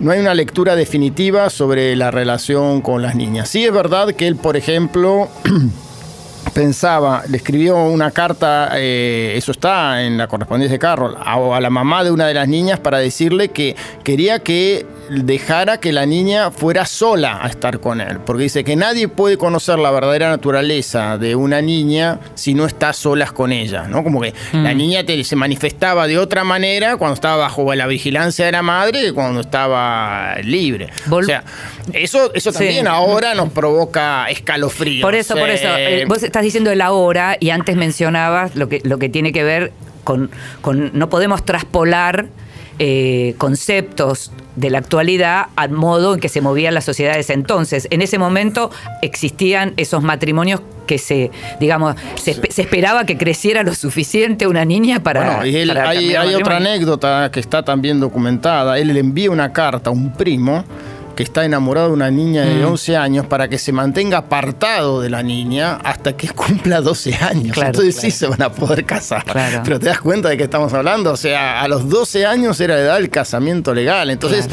[0.00, 3.48] no hay una lectura definitiva sobre la relación con las niñas.
[3.48, 5.28] Sí es verdad que él, por ejemplo,
[6.54, 11.60] pensaba, le escribió una carta, eh, eso está en la correspondencia de Carroll, a, a
[11.60, 16.06] la mamá de una de las niñas para decirle que quería que dejara que la
[16.06, 20.28] niña fuera sola a estar con él, porque dice que nadie puede conocer la verdadera
[20.28, 24.04] naturaleza de una niña si no está solas con ella, ¿no?
[24.04, 28.46] Como que la niña te- se manifestaba de otra manera cuando estaba bajo la vigilancia
[28.46, 30.88] de la madre que cuando estaba libre.
[31.06, 31.44] Vol- o sea,
[31.92, 32.58] eso, eso Sí.
[32.58, 35.02] también ahora nos provoca escalofríos.
[35.02, 35.68] Por eso, por eso.
[35.76, 39.42] Eh, vos estás diciendo el ahora y antes mencionabas lo que, lo que tiene que
[39.44, 39.72] ver
[40.04, 42.26] con, con no podemos traspolar
[42.78, 47.86] eh, conceptos de la actualidad al modo en que se movían las sociedades entonces.
[47.90, 48.70] En ese momento
[49.02, 54.64] existían esos matrimonios que se, digamos, se, espe- se esperaba que creciera lo suficiente una
[54.64, 55.24] niña para.
[55.24, 58.78] Bueno, y él- para hay, hay otra anécdota que está también documentada.
[58.78, 60.64] Él le envía una carta a un primo
[61.18, 62.48] que está enamorado de una niña Mm.
[62.60, 67.12] de 11 años para que se mantenga apartado de la niña hasta que cumpla 12
[67.16, 67.54] años.
[67.54, 68.10] Claro, Entonces claro.
[68.12, 69.24] sí se van a poder casar.
[69.24, 69.62] Claro.
[69.64, 71.10] Pero te das cuenta de que estamos hablando.
[71.10, 74.10] O sea, a los 12 años era la edad del casamiento legal.
[74.10, 74.46] Entonces...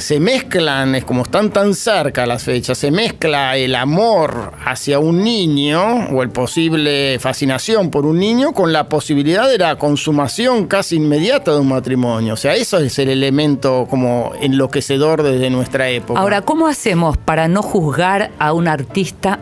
[0.00, 5.22] Se mezclan, es como están tan cerca las fechas, se mezcla el amor hacia un
[5.22, 10.96] niño o el posible fascinación por un niño con la posibilidad de la consumación casi
[10.96, 12.32] inmediata de un matrimonio.
[12.32, 16.18] O sea, eso es el elemento como enloquecedor desde nuestra época.
[16.18, 19.38] Ahora, ¿cómo hacemos para no juzgar a un artista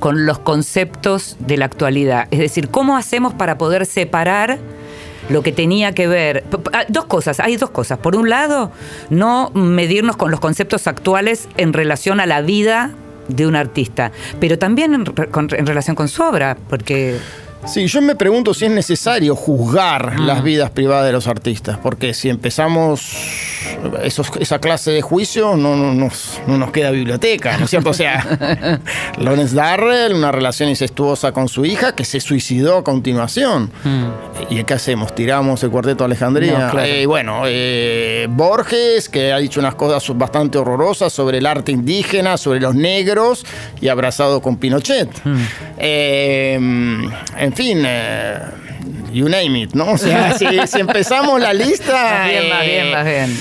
[0.00, 2.28] con los conceptos de la actualidad?
[2.30, 4.58] Es decir, ¿cómo hacemos para poder separar
[5.28, 6.44] lo que tenía que ver?
[6.72, 7.98] Ah, Dos cosas, hay dos cosas.
[7.98, 8.70] Por un lado,
[9.10, 12.92] no medirnos con los conceptos actuales en relación a la vida
[13.28, 17.18] de un artista, pero también en, en relación con su obra, porque...
[17.66, 22.14] Sí, yo me pregunto si es necesario juzgar las vidas privadas de los artistas, porque
[22.14, 23.00] si empezamos
[24.04, 27.90] esos- esa clase de juicio no, no nos, no nos queda biblioteca, ¿no es cierto?
[27.90, 28.80] O sea,
[29.18, 33.70] Lawrence Darrell, una relación incestuosa con su hija que se suicidó a continuación.
[34.48, 35.12] ¿Y qué hacemos?
[35.14, 36.52] ¿Tiramos el cuarteto de Alejandría?
[36.58, 36.86] No, claro.
[36.86, 42.36] Eh, bueno, eh, Borges, que ha dicho unas cosas bastante horrorosas sobre el arte indígena,
[42.36, 43.44] sobre los negros,
[43.80, 45.10] y abrazado con Pinochet.
[45.78, 48.38] Eh, en fin, eh,
[49.12, 49.92] you name it, ¿no?
[49.92, 51.92] O sea, si, si empezamos la lista...
[51.92, 53.40] Más bien, más eh, bien, más bien.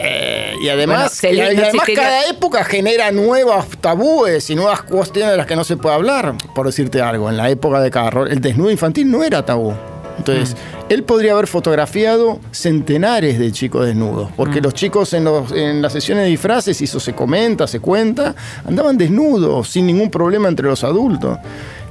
[0.00, 5.30] eh, y además, Bueno, y además existiría- cada época genera nuevos tabúes y nuevas cuestiones
[5.32, 6.34] de las que no se puede hablar.
[6.54, 9.72] Por decirte algo, en la época de Carroll, el desnudo infantil no era tabú.
[10.18, 10.92] Entonces, Mm.
[10.92, 14.34] él podría haber fotografiado centenares de chicos desnudos, Mm.
[14.34, 17.78] porque los chicos en, los- en las sesiones de disfraces, y eso se comenta, se
[17.78, 18.34] cuenta,
[18.66, 21.38] andaban desnudos, sin ningún problema entre los adultos.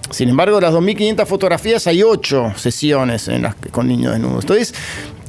[0.10, 4.44] Sin embargo, de las 2.500 fotografías hay 8 sesiones en las que- con niños desnudos.
[4.44, 4.74] Entonces,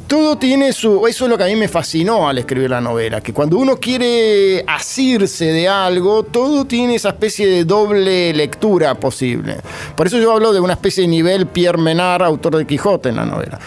[0.06, 1.06] todo tiene su...
[1.06, 3.76] Eso es lo que a mí me fascinó al escribir la novela, que cuando uno
[3.76, 9.56] quiere asirse de algo, todo tiene esa especie de doble lectura posible.
[9.96, 13.16] Por eso yo hablo de una especie de nivel Pierre Menard, autor de Quijote en
[13.16, 13.58] la novela.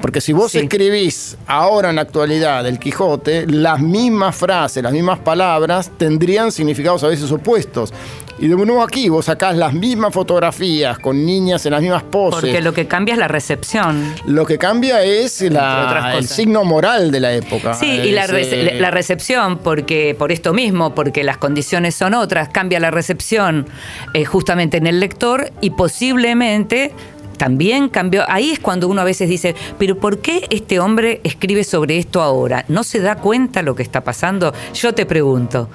[0.00, 0.58] Porque si vos Sí.
[0.58, 7.02] escribís ahora en la actualidad del Quijote, las mismas frases, las mismas palabras tendrían significados
[7.02, 7.92] a veces opuestos.
[8.40, 12.40] Y de nuevo aquí, vos sacás las mismas fotografías con niñas en las mismas poses.
[12.40, 14.14] Porque lo que cambia es la recepción.
[14.26, 17.74] Lo que cambia es la- el signo moral de la época.
[17.74, 21.94] Sí, y la, Es, rece- eh, la recepción, porque por esto mismo, porque las condiciones
[21.96, 23.66] son otras, cambia la recepción
[24.14, 26.92] eh, justamente en el lector y posiblemente
[27.38, 28.24] también cambió.
[28.28, 32.20] Ahí es cuando uno a veces dice, pero ¿por qué este hombre escribe sobre esto
[32.20, 32.64] ahora?
[32.68, 34.52] ¿No se da cuenta lo que está pasando?
[34.74, 35.68] Yo te pregunto.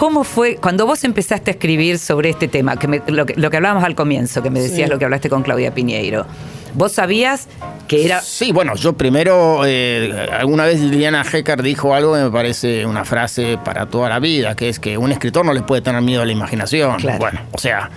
[0.00, 2.78] ¿Cómo fue cuando vos empezaste a escribir sobre este tema?
[2.78, 5.28] Que me- lo, que, lo que hablábamos al comienzo, que me decías lo que hablaste
[5.28, 6.24] con Claudia Piñeiro.
[6.72, 7.48] ¿Vos sabías
[7.86, 12.30] que era Sí, bueno, yo primero, eh, alguna vez Liliana Hecker dijo algo que me
[12.30, 15.82] parece una frase para toda la vida, que es que un escritor no le puede
[15.82, 16.96] tener miedo a la imaginación.
[16.96, 17.18] Claro.
[17.18, 17.90] Bueno, o sea,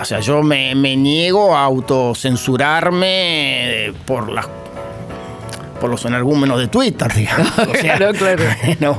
[0.00, 4.48] o sea yo me, me niego a autocensurarme eh, por las
[5.76, 7.46] por los energúmenos de Twitter, digamos.
[7.58, 8.42] O sea, Claro, claro.
[8.80, 8.94] No,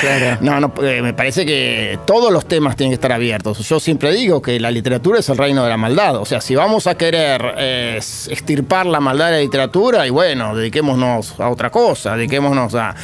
[0.00, 0.38] Claro.
[0.40, 3.58] no, no, eh, me parece que todos los temas tienen que estar abiertos.
[3.68, 6.16] Yo siempre digo que la literatura es el reino de la maldad.
[6.16, 7.94] O sea, si vamos a querer eh,
[8.28, 12.94] extirpar la maldad de la literatura, y bueno, dediquémonos a otra cosa, dediquémonos a,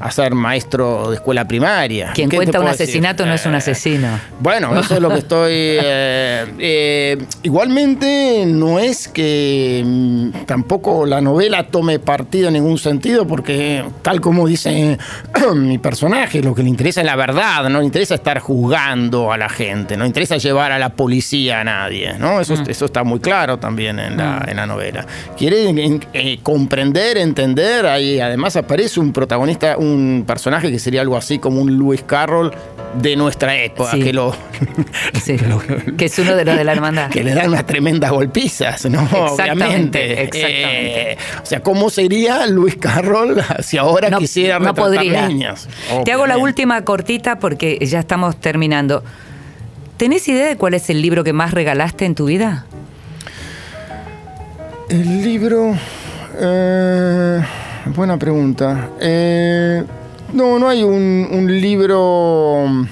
[0.00, 2.12] a ser maestro de escuela primaria.
[2.14, 2.82] quien ¿Qué te cuenta un decir?
[2.84, 4.08] asesinato no es un Eh, asesino?
[4.40, 5.52] bueno, eso es lo que estoy.
[5.52, 13.84] eh, igualmente, no es que mm, tampoco la novela tome partido en ningún sentido, porque,
[14.02, 14.98] tal como dice
[15.54, 19.38] mi personaje, lo que le interesa es la verdad, no le interesa estar juzgando a
[19.38, 22.40] la gente, no le interesa llevar a la policía a nadie, ¿no?
[22.40, 25.06] Eso, eso está muy claro también en la, en la novela.
[25.36, 31.16] Quiere en- eh, comprender, entender, ahí además aparece un protagonista, un personaje que sería algo
[31.16, 32.52] así como un Lewis Carroll
[33.00, 34.00] de nuestra época, Sí.
[34.00, 34.34] que lo
[35.22, 35.36] Sí,
[35.98, 37.10] que es uno de los de la hermandad.
[37.10, 39.02] que le dan unas tremendas golpizas, ¿no?
[39.02, 39.34] Exactamente,
[39.98, 40.22] Obviamente.
[40.22, 41.12] exactamente.
[41.12, 45.28] Eh, o sea, ¿cómo sería Luis Carroll si ahora no, quisiera no retratar podría.
[45.28, 45.68] niñas?
[46.04, 49.02] Te hago la última cortita porque ya estamos terminando.
[49.96, 52.66] ¿Tenés idea de cuál es el libro que más regalaste en tu vida?
[54.88, 55.74] El libro.
[56.38, 57.40] eh,
[57.94, 58.90] buena pregunta.
[59.00, 59.82] Eh,
[60.32, 62.86] no, no hay un, un libro.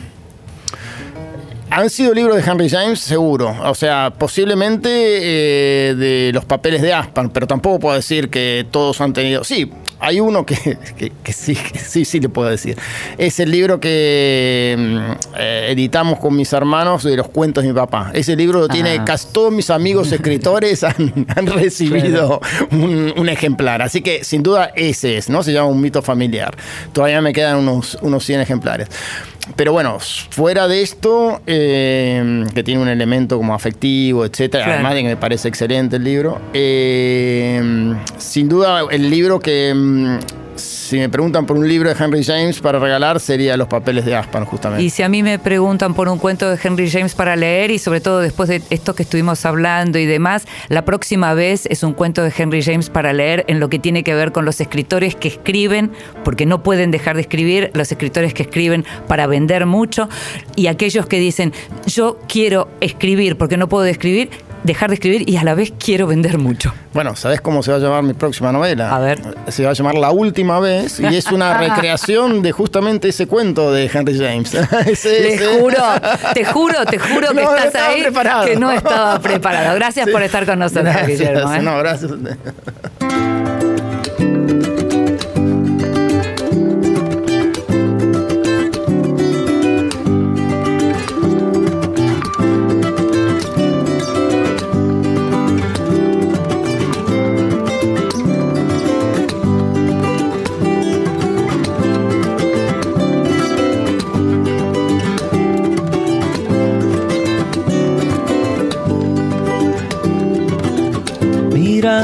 [1.77, 3.53] Han sido libros de Henry James, seguro.
[3.64, 9.01] O sea, posiblemente eh, de los papeles de Aspan, pero tampoco puedo decir que todos
[9.01, 9.43] han tenido.
[9.43, 10.55] Sí, hay uno que,
[10.97, 12.79] que- que sí, que sí, sí le puedo decir.
[13.18, 17.75] Es el libro que mm, eh, editamos con mis hermanos de los cuentos de mi
[17.75, 18.12] papá.
[18.14, 19.05] Ese libro lo tiene Ah.
[19.05, 23.83] casi todos mis amigos escritores han, han recibido un, un ejemplar.
[23.83, 25.43] Así que sin duda ese es, ¿no?
[25.43, 26.55] Se llama un mito familiar.
[26.93, 28.89] Todavía me quedan unos, unos 100 ejemplares.
[29.57, 29.99] Pero bueno,
[30.30, 34.74] fuera de esto, eh, que tiene un elemento como afectivo, etcétera, Claro.
[34.78, 40.16] además de que me parece excelente el libro, eh, sin duda el libro que, mm,
[40.57, 44.15] si me preguntan por un libro de Henry James para regalar, sería Los papeles de
[44.15, 44.83] Aspan, justamente.
[44.83, 47.79] Y si a mí me preguntan por un cuento de Henry James para leer y
[47.79, 51.93] sobre todo después de esto que estuvimos hablando y demás, la próxima vez es un
[51.93, 55.15] cuento de Henry James para leer en lo que tiene que ver con los escritores
[55.15, 55.91] que escriben,
[56.23, 60.09] porque no pueden dejar de escribir, los escritores que escriben para vender mucho
[60.57, 61.53] y aquellos que dicen,
[61.87, 64.31] yo quiero escribir porque no puedo escribir.
[64.65, 66.75] Dejar de escribir y a la vez quiero vender mucho.
[66.93, 68.95] Bueno, ¿sabes cómo se va a llamar mi próxima novela?
[68.95, 69.21] A ver.
[69.49, 73.73] Se va a llamar La Última Vez y es una recreación de justamente ese cuento
[73.73, 74.55] de Henry James.
[74.87, 75.79] Ese- Te ese- juro,
[76.35, 78.47] te juro, te juro que No, estás ahí, preparado.
[78.47, 79.75] que no estaba preparado.
[79.77, 81.53] Gracias por estar con nosotros, Gracias, Guillermo.
[81.55, 81.62] ¿eh?
[81.62, 82.11] No, gracias.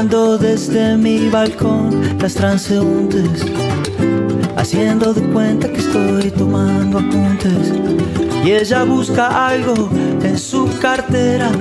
[0.01, 3.45] Mirando desde mi balcón las transeúntes,
[4.57, 7.71] haciendo de cuenta que estoy tomando apuntes.
[8.43, 9.91] Y ella busca algo
[10.23, 11.51] en su cartera.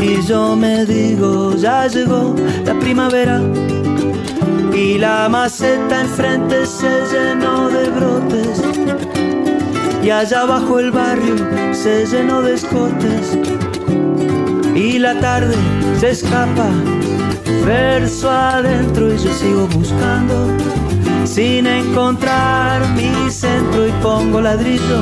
[0.00, 2.34] Y yo me digo, ya llegó
[2.64, 3.42] la primavera.
[4.72, 8.62] Y la maceta enfrente se llenó de brotes.
[10.02, 11.36] Y allá abajo el barrio
[11.74, 13.36] se llenó de escotes
[14.74, 15.54] y la tarde
[16.00, 16.70] se escapa
[17.64, 20.48] verso adentro y yo sigo buscando
[21.24, 25.00] sin encontrar mi centro y pongo ladrillo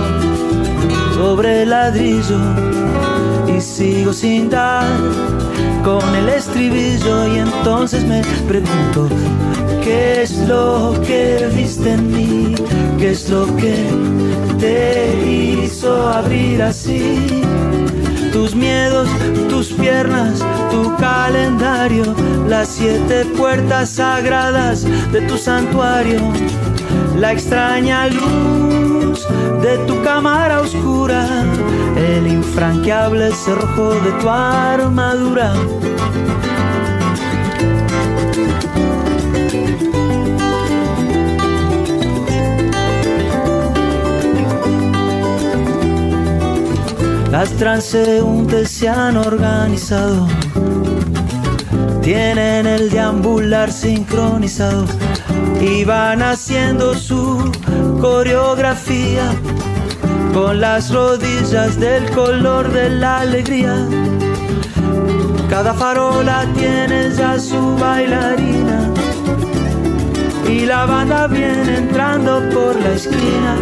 [1.15, 2.39] sobre ladrillo
[3.49, 4.87] y sigo sin dar
[5.85, 9.09] con el estribillo y entonces me pregunto
[9.83, 12.55] qué es lo que viste en mí
[12.99, 13.75] qué es lo que
[14.61, 17.43] te hizo abrir así
[18.33, 19.09] tus miedos,
[19.49, 22.05] tus piernas, tu calendario,
[22.49, 26.21] las siete puertas sagradas de tu santuario,
[27.17, 29.29] la extraña luz
[29.63, 31.27] de tu cámara oscura,
[31.97, 35.53] el infranqueable cerrojo de tu armadura.
[47.33, 50.29] Las transeúntes se han organizado,
[52.03, 54.85] tienen el deambular sincronizado
[55.59, 57.51] y van haciendo su
[58.03, 59.33] coreografía
[60.35, 63.77] con las rodillas del color de la alegría.
[65.49, 68.91] Cada farola tiene ya su bailarina
[70.47, 73.57] y la banda viene entrando por la esquina.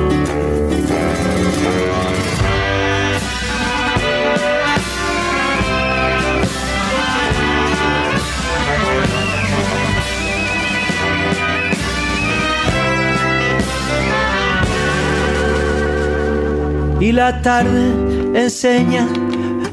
[17.01, 17.93] Y la tarde
[18.35, 19.09] enseña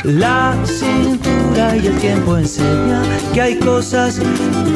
[0.03, 3.01] la cintura y el tiempo enseña
[3.34, 4.19] que hay cosas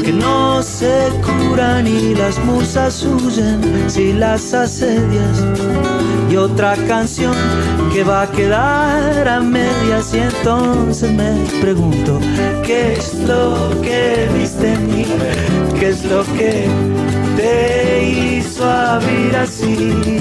[0.03, 5.45] que no se curan y las musas huyen si las asedias.
[6.29, 7.33] Y otra canción
[7.93, 12.19] que va a quedar a medias y entonces me pregunto
[12.65, 15.05] qué es lo que viste en mí
[15.77, 16.67] qué es lo que
[17.35, 20.19] te hizo abrir así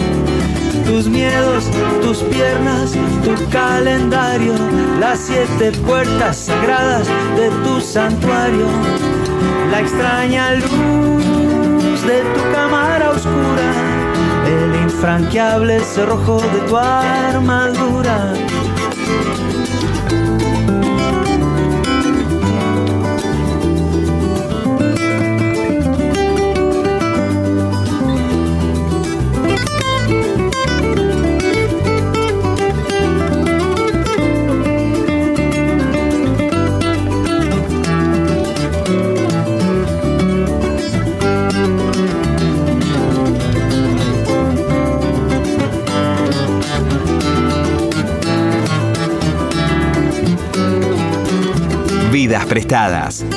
[1.00, 1.64] tus miedos,
[2.02, 2.92] tus piernas,
[3.24, 4.52] tu calendario,
[4.98, 8.66] las siete puertas sagradas de tu santuario,
[9.70, 13.72] la extraña luz de tu cámara oscura,
[14.46, 18.34] el infranqueable cerrojo de tu armadura.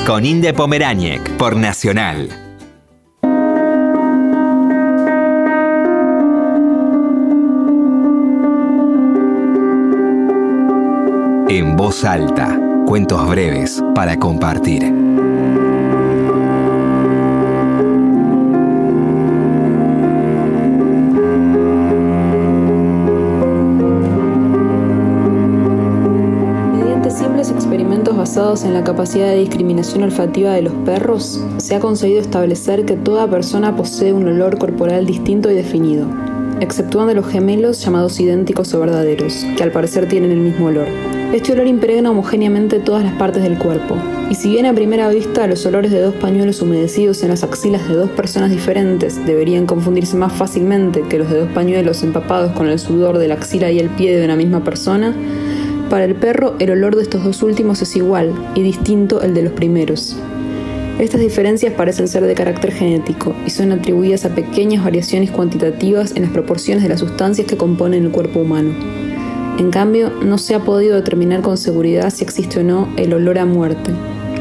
[0.06, 2.28] Con Inde Pomeráñez por Nacional.
[11.48, 15.03] En voz alta, cuentos breves para compartir.
[28.34, 32.96] Basados en la capacidad de discriminación olfativa de los perros, se ha conseguido establecer que
[32.96, 36.08] toda persona posee un olor corporal distinto y definido,
[36.58, 40.88] exceptuando los gemelos llamados idénticos o verdaderos, que al parecer tienen el mismo olor.
[41.32, 43.94] Este olor impregna homogéneamente todas las partes del cuerpo,
[44.28, 47.88] y si bien a primera vista los olores de dos pañuelos humedecidos en las axilas
[47.88, 52.66] de dos personas diferentes deberían confundirse más fácilmente que los de dos pañuelos empapados con
[52.66, 55.14] el sudor de la axila y el pie de una misma persona,
[55.90, 59.42] para el perro el olor de estos dos últimos es igual y distinto el de
[59.42, 60.16] los primeros.
[60.98, 66.22] Estas diferencias parecen ser de carácter genético y son atribuidas a pequeñas variaciones cuantitativas en
[66.22, 68.74] las proporciones de las sustancias que componen el cuerpo humano.
[69.58, 73.38] En cambio, no se ha podido determinar con seguridad si existe o no el olor
[73.38, 73.90] a muerte,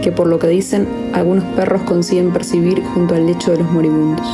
[0.01, 4.27] que por lo que dicen, algunos perros consiguen percibir junto al lecho de los moribundos.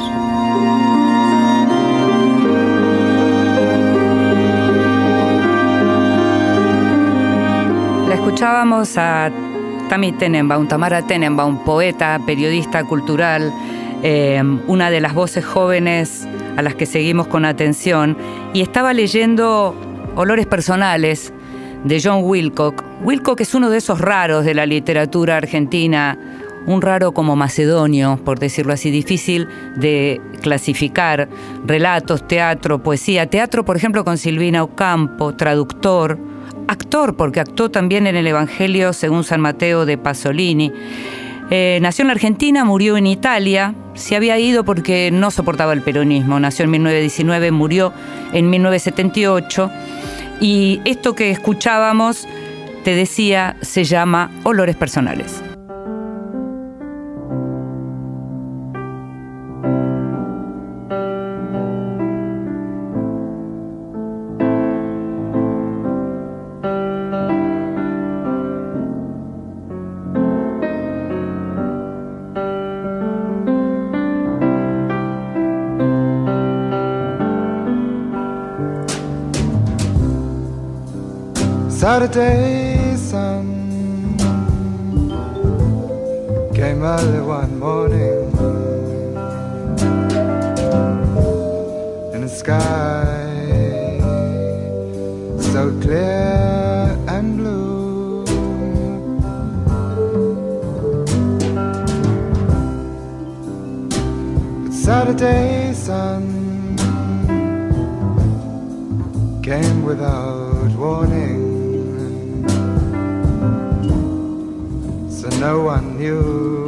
[8.39, 9.29] Escuchábamos a
[9.89, 13.51] Tammy Tenenbaum, Tamara Tenenbaum, poeta, periodista cultural,
[14.01, 16.25] eh, una de las voces jóvenes
[16.55, 18.15] a las que seguimos con atención,
[18.53, 19.75] y estaba leyendo
[20.15, 21.33] Olores Personales
[21.83, 22.81] de John Wilcock.
[23.03, 26.17] Wilcock es uno de esos raros de la literatura argentina,
[26.65, 31.27] un raro como macedonio, por decirlo así, difícil de clasificar.
[31.65, 33.29] Relatos, teatro, poesía.
[33.29, 36.17] Teatro, por ejemplo, con Silvina Ocampo, traductor,
[36.69, 40.71] actor, porque actuó también en el Evangelio según San Mateo de Pasolini.
[41.49, 45.81] Eh, nació en la Argentina, murió en Italia, se había ido porque no soportaba el
[45.81, 47.91] peronismo, nació en 1919, murió
[48.33, 49.71] en 1978
[50.39, 52.27] y esto que escuchábamos,
[52.83, 55.41] te decía, se llama Olores Personales.
[82.11, 84.17] Saturday sun
[86.55, 88.31] came early one morning
[92.15, 93.99] in a sky
[95.53, 98.25] so clear and blue.
[104.63, 106.23] But Saturday sun
[109.43, 111.38] came without warning.
[115.39, 116.67] No one knew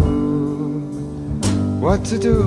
[1.82, 2.38] what to do.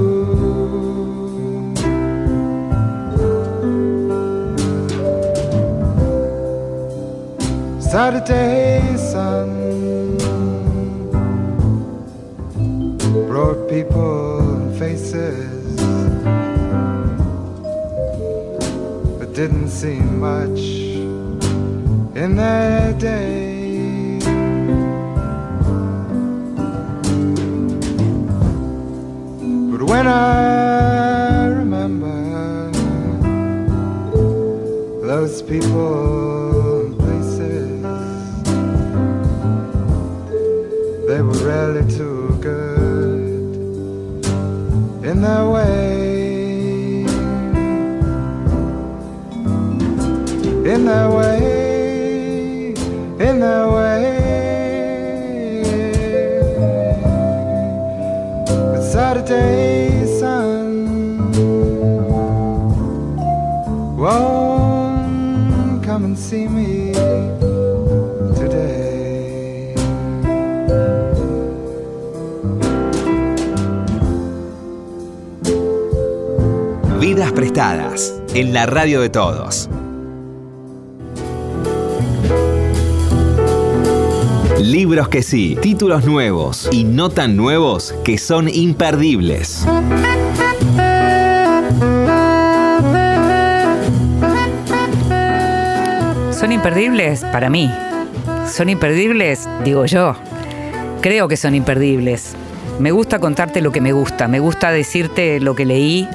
[7.78, 10.16] Saturday sun
[13.28, 15.76] brought people and faces,
[19.18, 20.60] but didn't seem much
[22.16, 23.53] in their day.
[29.94, 32.18] When I remember
[35.06, 37.82] those people and places,
[41.08, 44.24] they were really too good
[45.10, 47.04] in their way.
[50.72, 52.74] In their way,
[53.28, 54.24] in their way.
[58.94, 59.63] Saturday
[77.00, 79.68] Vidas prestadas en la radio de todos.
[84.60, 89.66] Libros que sí, títulos nuevos y no tan nuevos que son imperdibles.
[96.30, 97.24] ¿Son imperdibles?
[97.24, 97.70] Para mí.
[98.46, 99.48] ¿Son imperdibles?
[99.64, 100.14] Digo yo.
[101.00, 102.34] Creo que son imperdibles.
[102.78, 104.28] Me gusta contarte lo que me gusta.
[104.28, 106.08] Me gusta decirte lo que leí,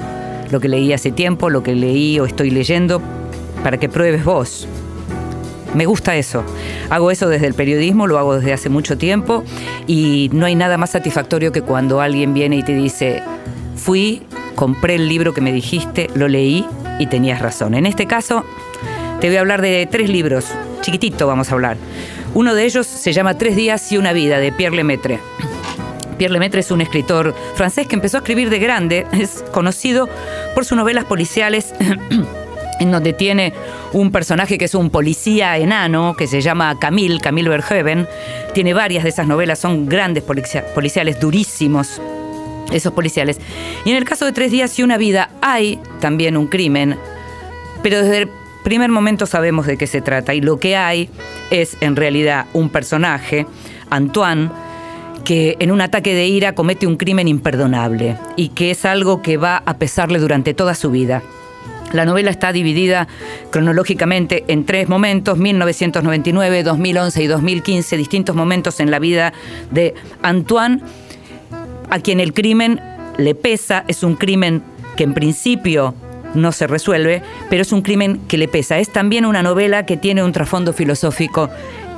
[0.50, 3.00] lo que leí hace tiempo, lo que leí o estoy leyendo,
[3.62, 4.66] para que pruebes vos.
[5.74, 6.42] Me gusta eso.
[6.88, 9.44] Hago eso desde el periodismo, lo hago desde hace mucho tiempo
[9.86, 13.22] y no hay nada más satisfactorio que cuando alguien viene y te dice,
[13.76, 14.22] fui,
[14.56, 16.66] compré el libro que me dijiste, lo leí
[16.98, 17.74] y tenías razón.
[17.74, 18.44] En este caso,
[19.20, 20.46] te voy a hablar de tres libros,
[20.80, 21.76] chiquitito vamos a hablar.
[22.34, 25.18] Uno de ellos se llama Tres días y una vida, de Pierre Lemaitre.
[26.20, 30.06] Pierre Lemaitre es un escritor francés que empezó a escribir de grande, es conocido
[30.54, 31.72] por sus novelas policiales
[32.78, 33.54] en donde tiene
[33.94, 38.06] un personaje que es un policía enano, que se llama Camille, Camille Verhoeven.
[38.52, 42.02] Tiene varias de esas novelas, son grandes policia- policiales, durísimos,
[42.70, 43.38] esos policiales.
[43.86, 46.98] Y en el caso de Tres días y una vida hay también un crimen,
[47.82, 48.28] pero desde el
[48.62, 50.34] primer momento sabemos de qué se trata.
[50.34, 51.08] Y lo que hay
[51.50, 53.46] es en realidad un personaje,
[53.88, 54.50] Antoine,
[55.24, 59.36] que en un ataque de ira comete un crimen imperdonable y que es algo que
[59.36, 61.22] va a pesarle durante toda su vida.
[61.92, 63.08] La novela está dividida
[63.50, 69.32] cronológicamente en tres momentos, 1999, 2011 y 2015, distintos momentos en la vida
[69.72, 70.80] de Antoine,
[71.90, 72.80] a quien el crimen
[73.18, 74.62] le pesa, es un crimen
[74.96, 75.94] que en principio
[76.34, 78.78] no se resuelve, pero es un crimen que le pesa.
[78.78, 81.50] Es también una novela que tiene un trasfondo filosófico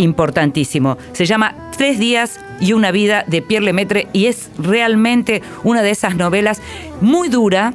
[0.03, 0.99] importantísimo.
[1.13, 5.91] Se llama Tres días y una vida de Pierre Lemaitre y es realmente una de
[5.91, 6.61] esas novelas
[7.01, 7.73] muy dura,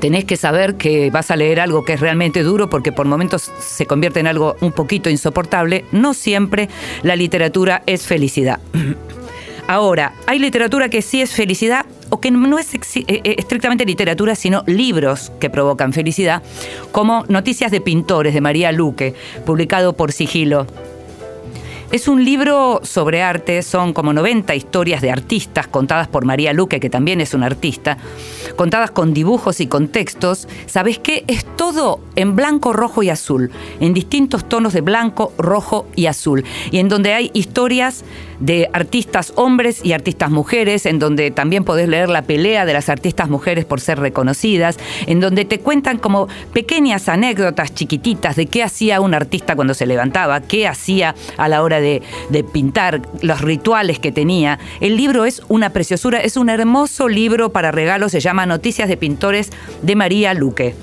[0.00, 3.52] tenés que saber que vas a leer algo que es realmente duro porque por momentos
[3.60, 5.84] se convierte en algo un poquito insoportable.
[5.92, 6.68] No siempre
[7.02, 8.60] la literatura es felicidad.
[9.68, 14.34] Ahora, hay literatura que sí es felicidad o que no es eh, eh, estrictamente literatura,
[14.34, 16.42] sino libros que provocan felicidad,
[16.90, 19.14] como Noticias de Pintores de María Luque,
[19.46, 20.66] publicado por Sigilo.
[21.92, 26.78] Es un libro sobre arte, son como 90 historias de artistas contadas por María Luque,
[26.78, 27.98] que también es una artista,
[28.54, 30.46] contadas con dibujos y con textos.
[30.66, 31.24] ¿Sabes qué?
[31.26, 36.44] Es todo en blanco, rojo y azul, en distintos tonos de blanco, rojo y azul,
[36.70, 38.04] y en donde hay historias
[38.40, 42.88] de artistas hombres y artistas mujeres, en donde también podés leer la pelea de las
[42.88, 48.62] artistas mujeres por ser reconocidas, en donde te cuentan como pequeñas anécdotas chiquititas de qué
[48.62, 53.40] hacía un artista cuando se levantaba, qué hacía a la hora de, de pintar, los
[53.40, 54.58] rituales que tenía.
[54.80, 58.96] El libro es una preciosura, es un hermoso libro para regalos, se llama Noticias de
[58.96, 59.50] Pintores
[59.82, 60.74] de María Luque.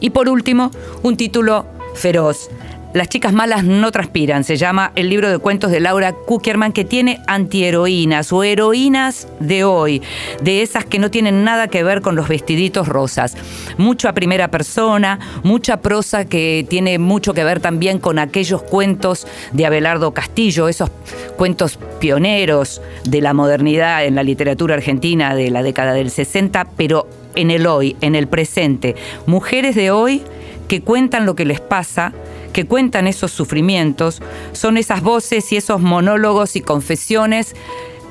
[0.00, 0.70] Y por último,
[1.02, 2.48] un título feroz.
[2.92, 6.84] Las chicas malas no transpiran, se llama el libro de cuentos de Laura Kuckerman que
[6.84, 10.02] tiene antiheroínas o heroínas de hoy,
[10.42, 13.36] de esas que no tienen nada que ver con los vestiditos rosas.
[13.78, 19.24] Mucho a primera persona, mucha prosa que tiene mucho que ver también con aquellos cuentos
[19.52, 20.90] de Abelardo Castillo, esos
[21.36, 27.06] cuentos pioneros de la modernidad en la literatura argentina de la década del 60, pero
[27.36, 28.96] en el hoy, en el presente.
[29.26, 30.22] Mujeres de hoy
[30.66, 32.12] que cuentan lo que les pasa,
[32.52, 34.22] que cuentan esos sufrimientos,
[34.52, 37.54] son esas voces y esos monólogos y confesiones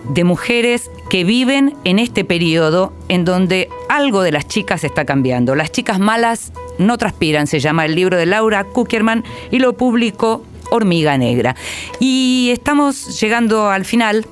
[0.08, 5.56] de mujeres que viven en este periodo en donde algo de las chicas está cambiando.
[5.56, 10.44] Las chicas malas no transpiran, se llama el libro de Laura Kuckerman y lo publicó
[10.72, 11.56] Hormiga Negra.
[12.00, 14.26] Y estamos llegando al final.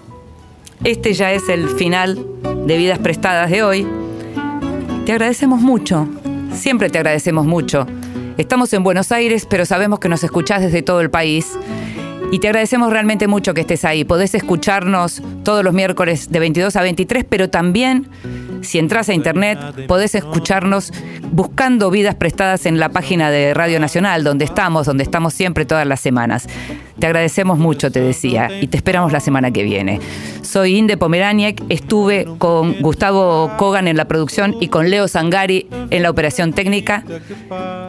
[0.84, 2.24] Este ya es el final
[2.66, 3.88] de Vidas Prestadas de hoy.
[5.06, 6.08] Te agradecemos mucho,
[6.54, 7.88] siempre te agradecemos mucho.
[8.38, 11.58] Estamos en Buenos Aires, pero sabemos que nos escuchás desde todo el país.
[12.32, 14.04] Y te agradecemos realmente mucho que estés ahí.
[14.04, 18.08] Podés escucharnos todos los miércoles de 22 a 23, pero también,
[18.68, 20.92] si entras a internet, podés escucharnos
[21.32, 25.88] buscando vidas prestadas en la página de Radio Nacional, donde estamos, donde estamos siempre todas
[25.88, 26.48] las semanas.
[27.00, 30.00] Te agradecemos mucho, te decía, y te esperamos la semana que viene.
[30.42, 36.04] Soy Inde Pomeraniec, estuve con Gustavo Kogan en la producción y con Leo Sangari en
[36.04, 37.04] la operación técnica.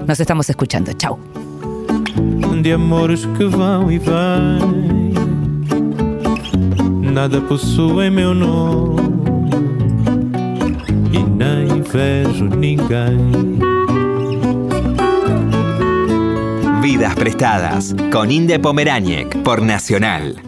[0.07, 0.93] Nos estamos escuchando.
[0.93, 1.19] Chau.
[2.63, 5.13] de amores que vão e vêm.
[7.13, 9.18] Nada possui meu nome
[11.13, 11.69] e nem.
[16.83, 20.48] Vidas prestadas con Inde Pomeráñez por Nacional.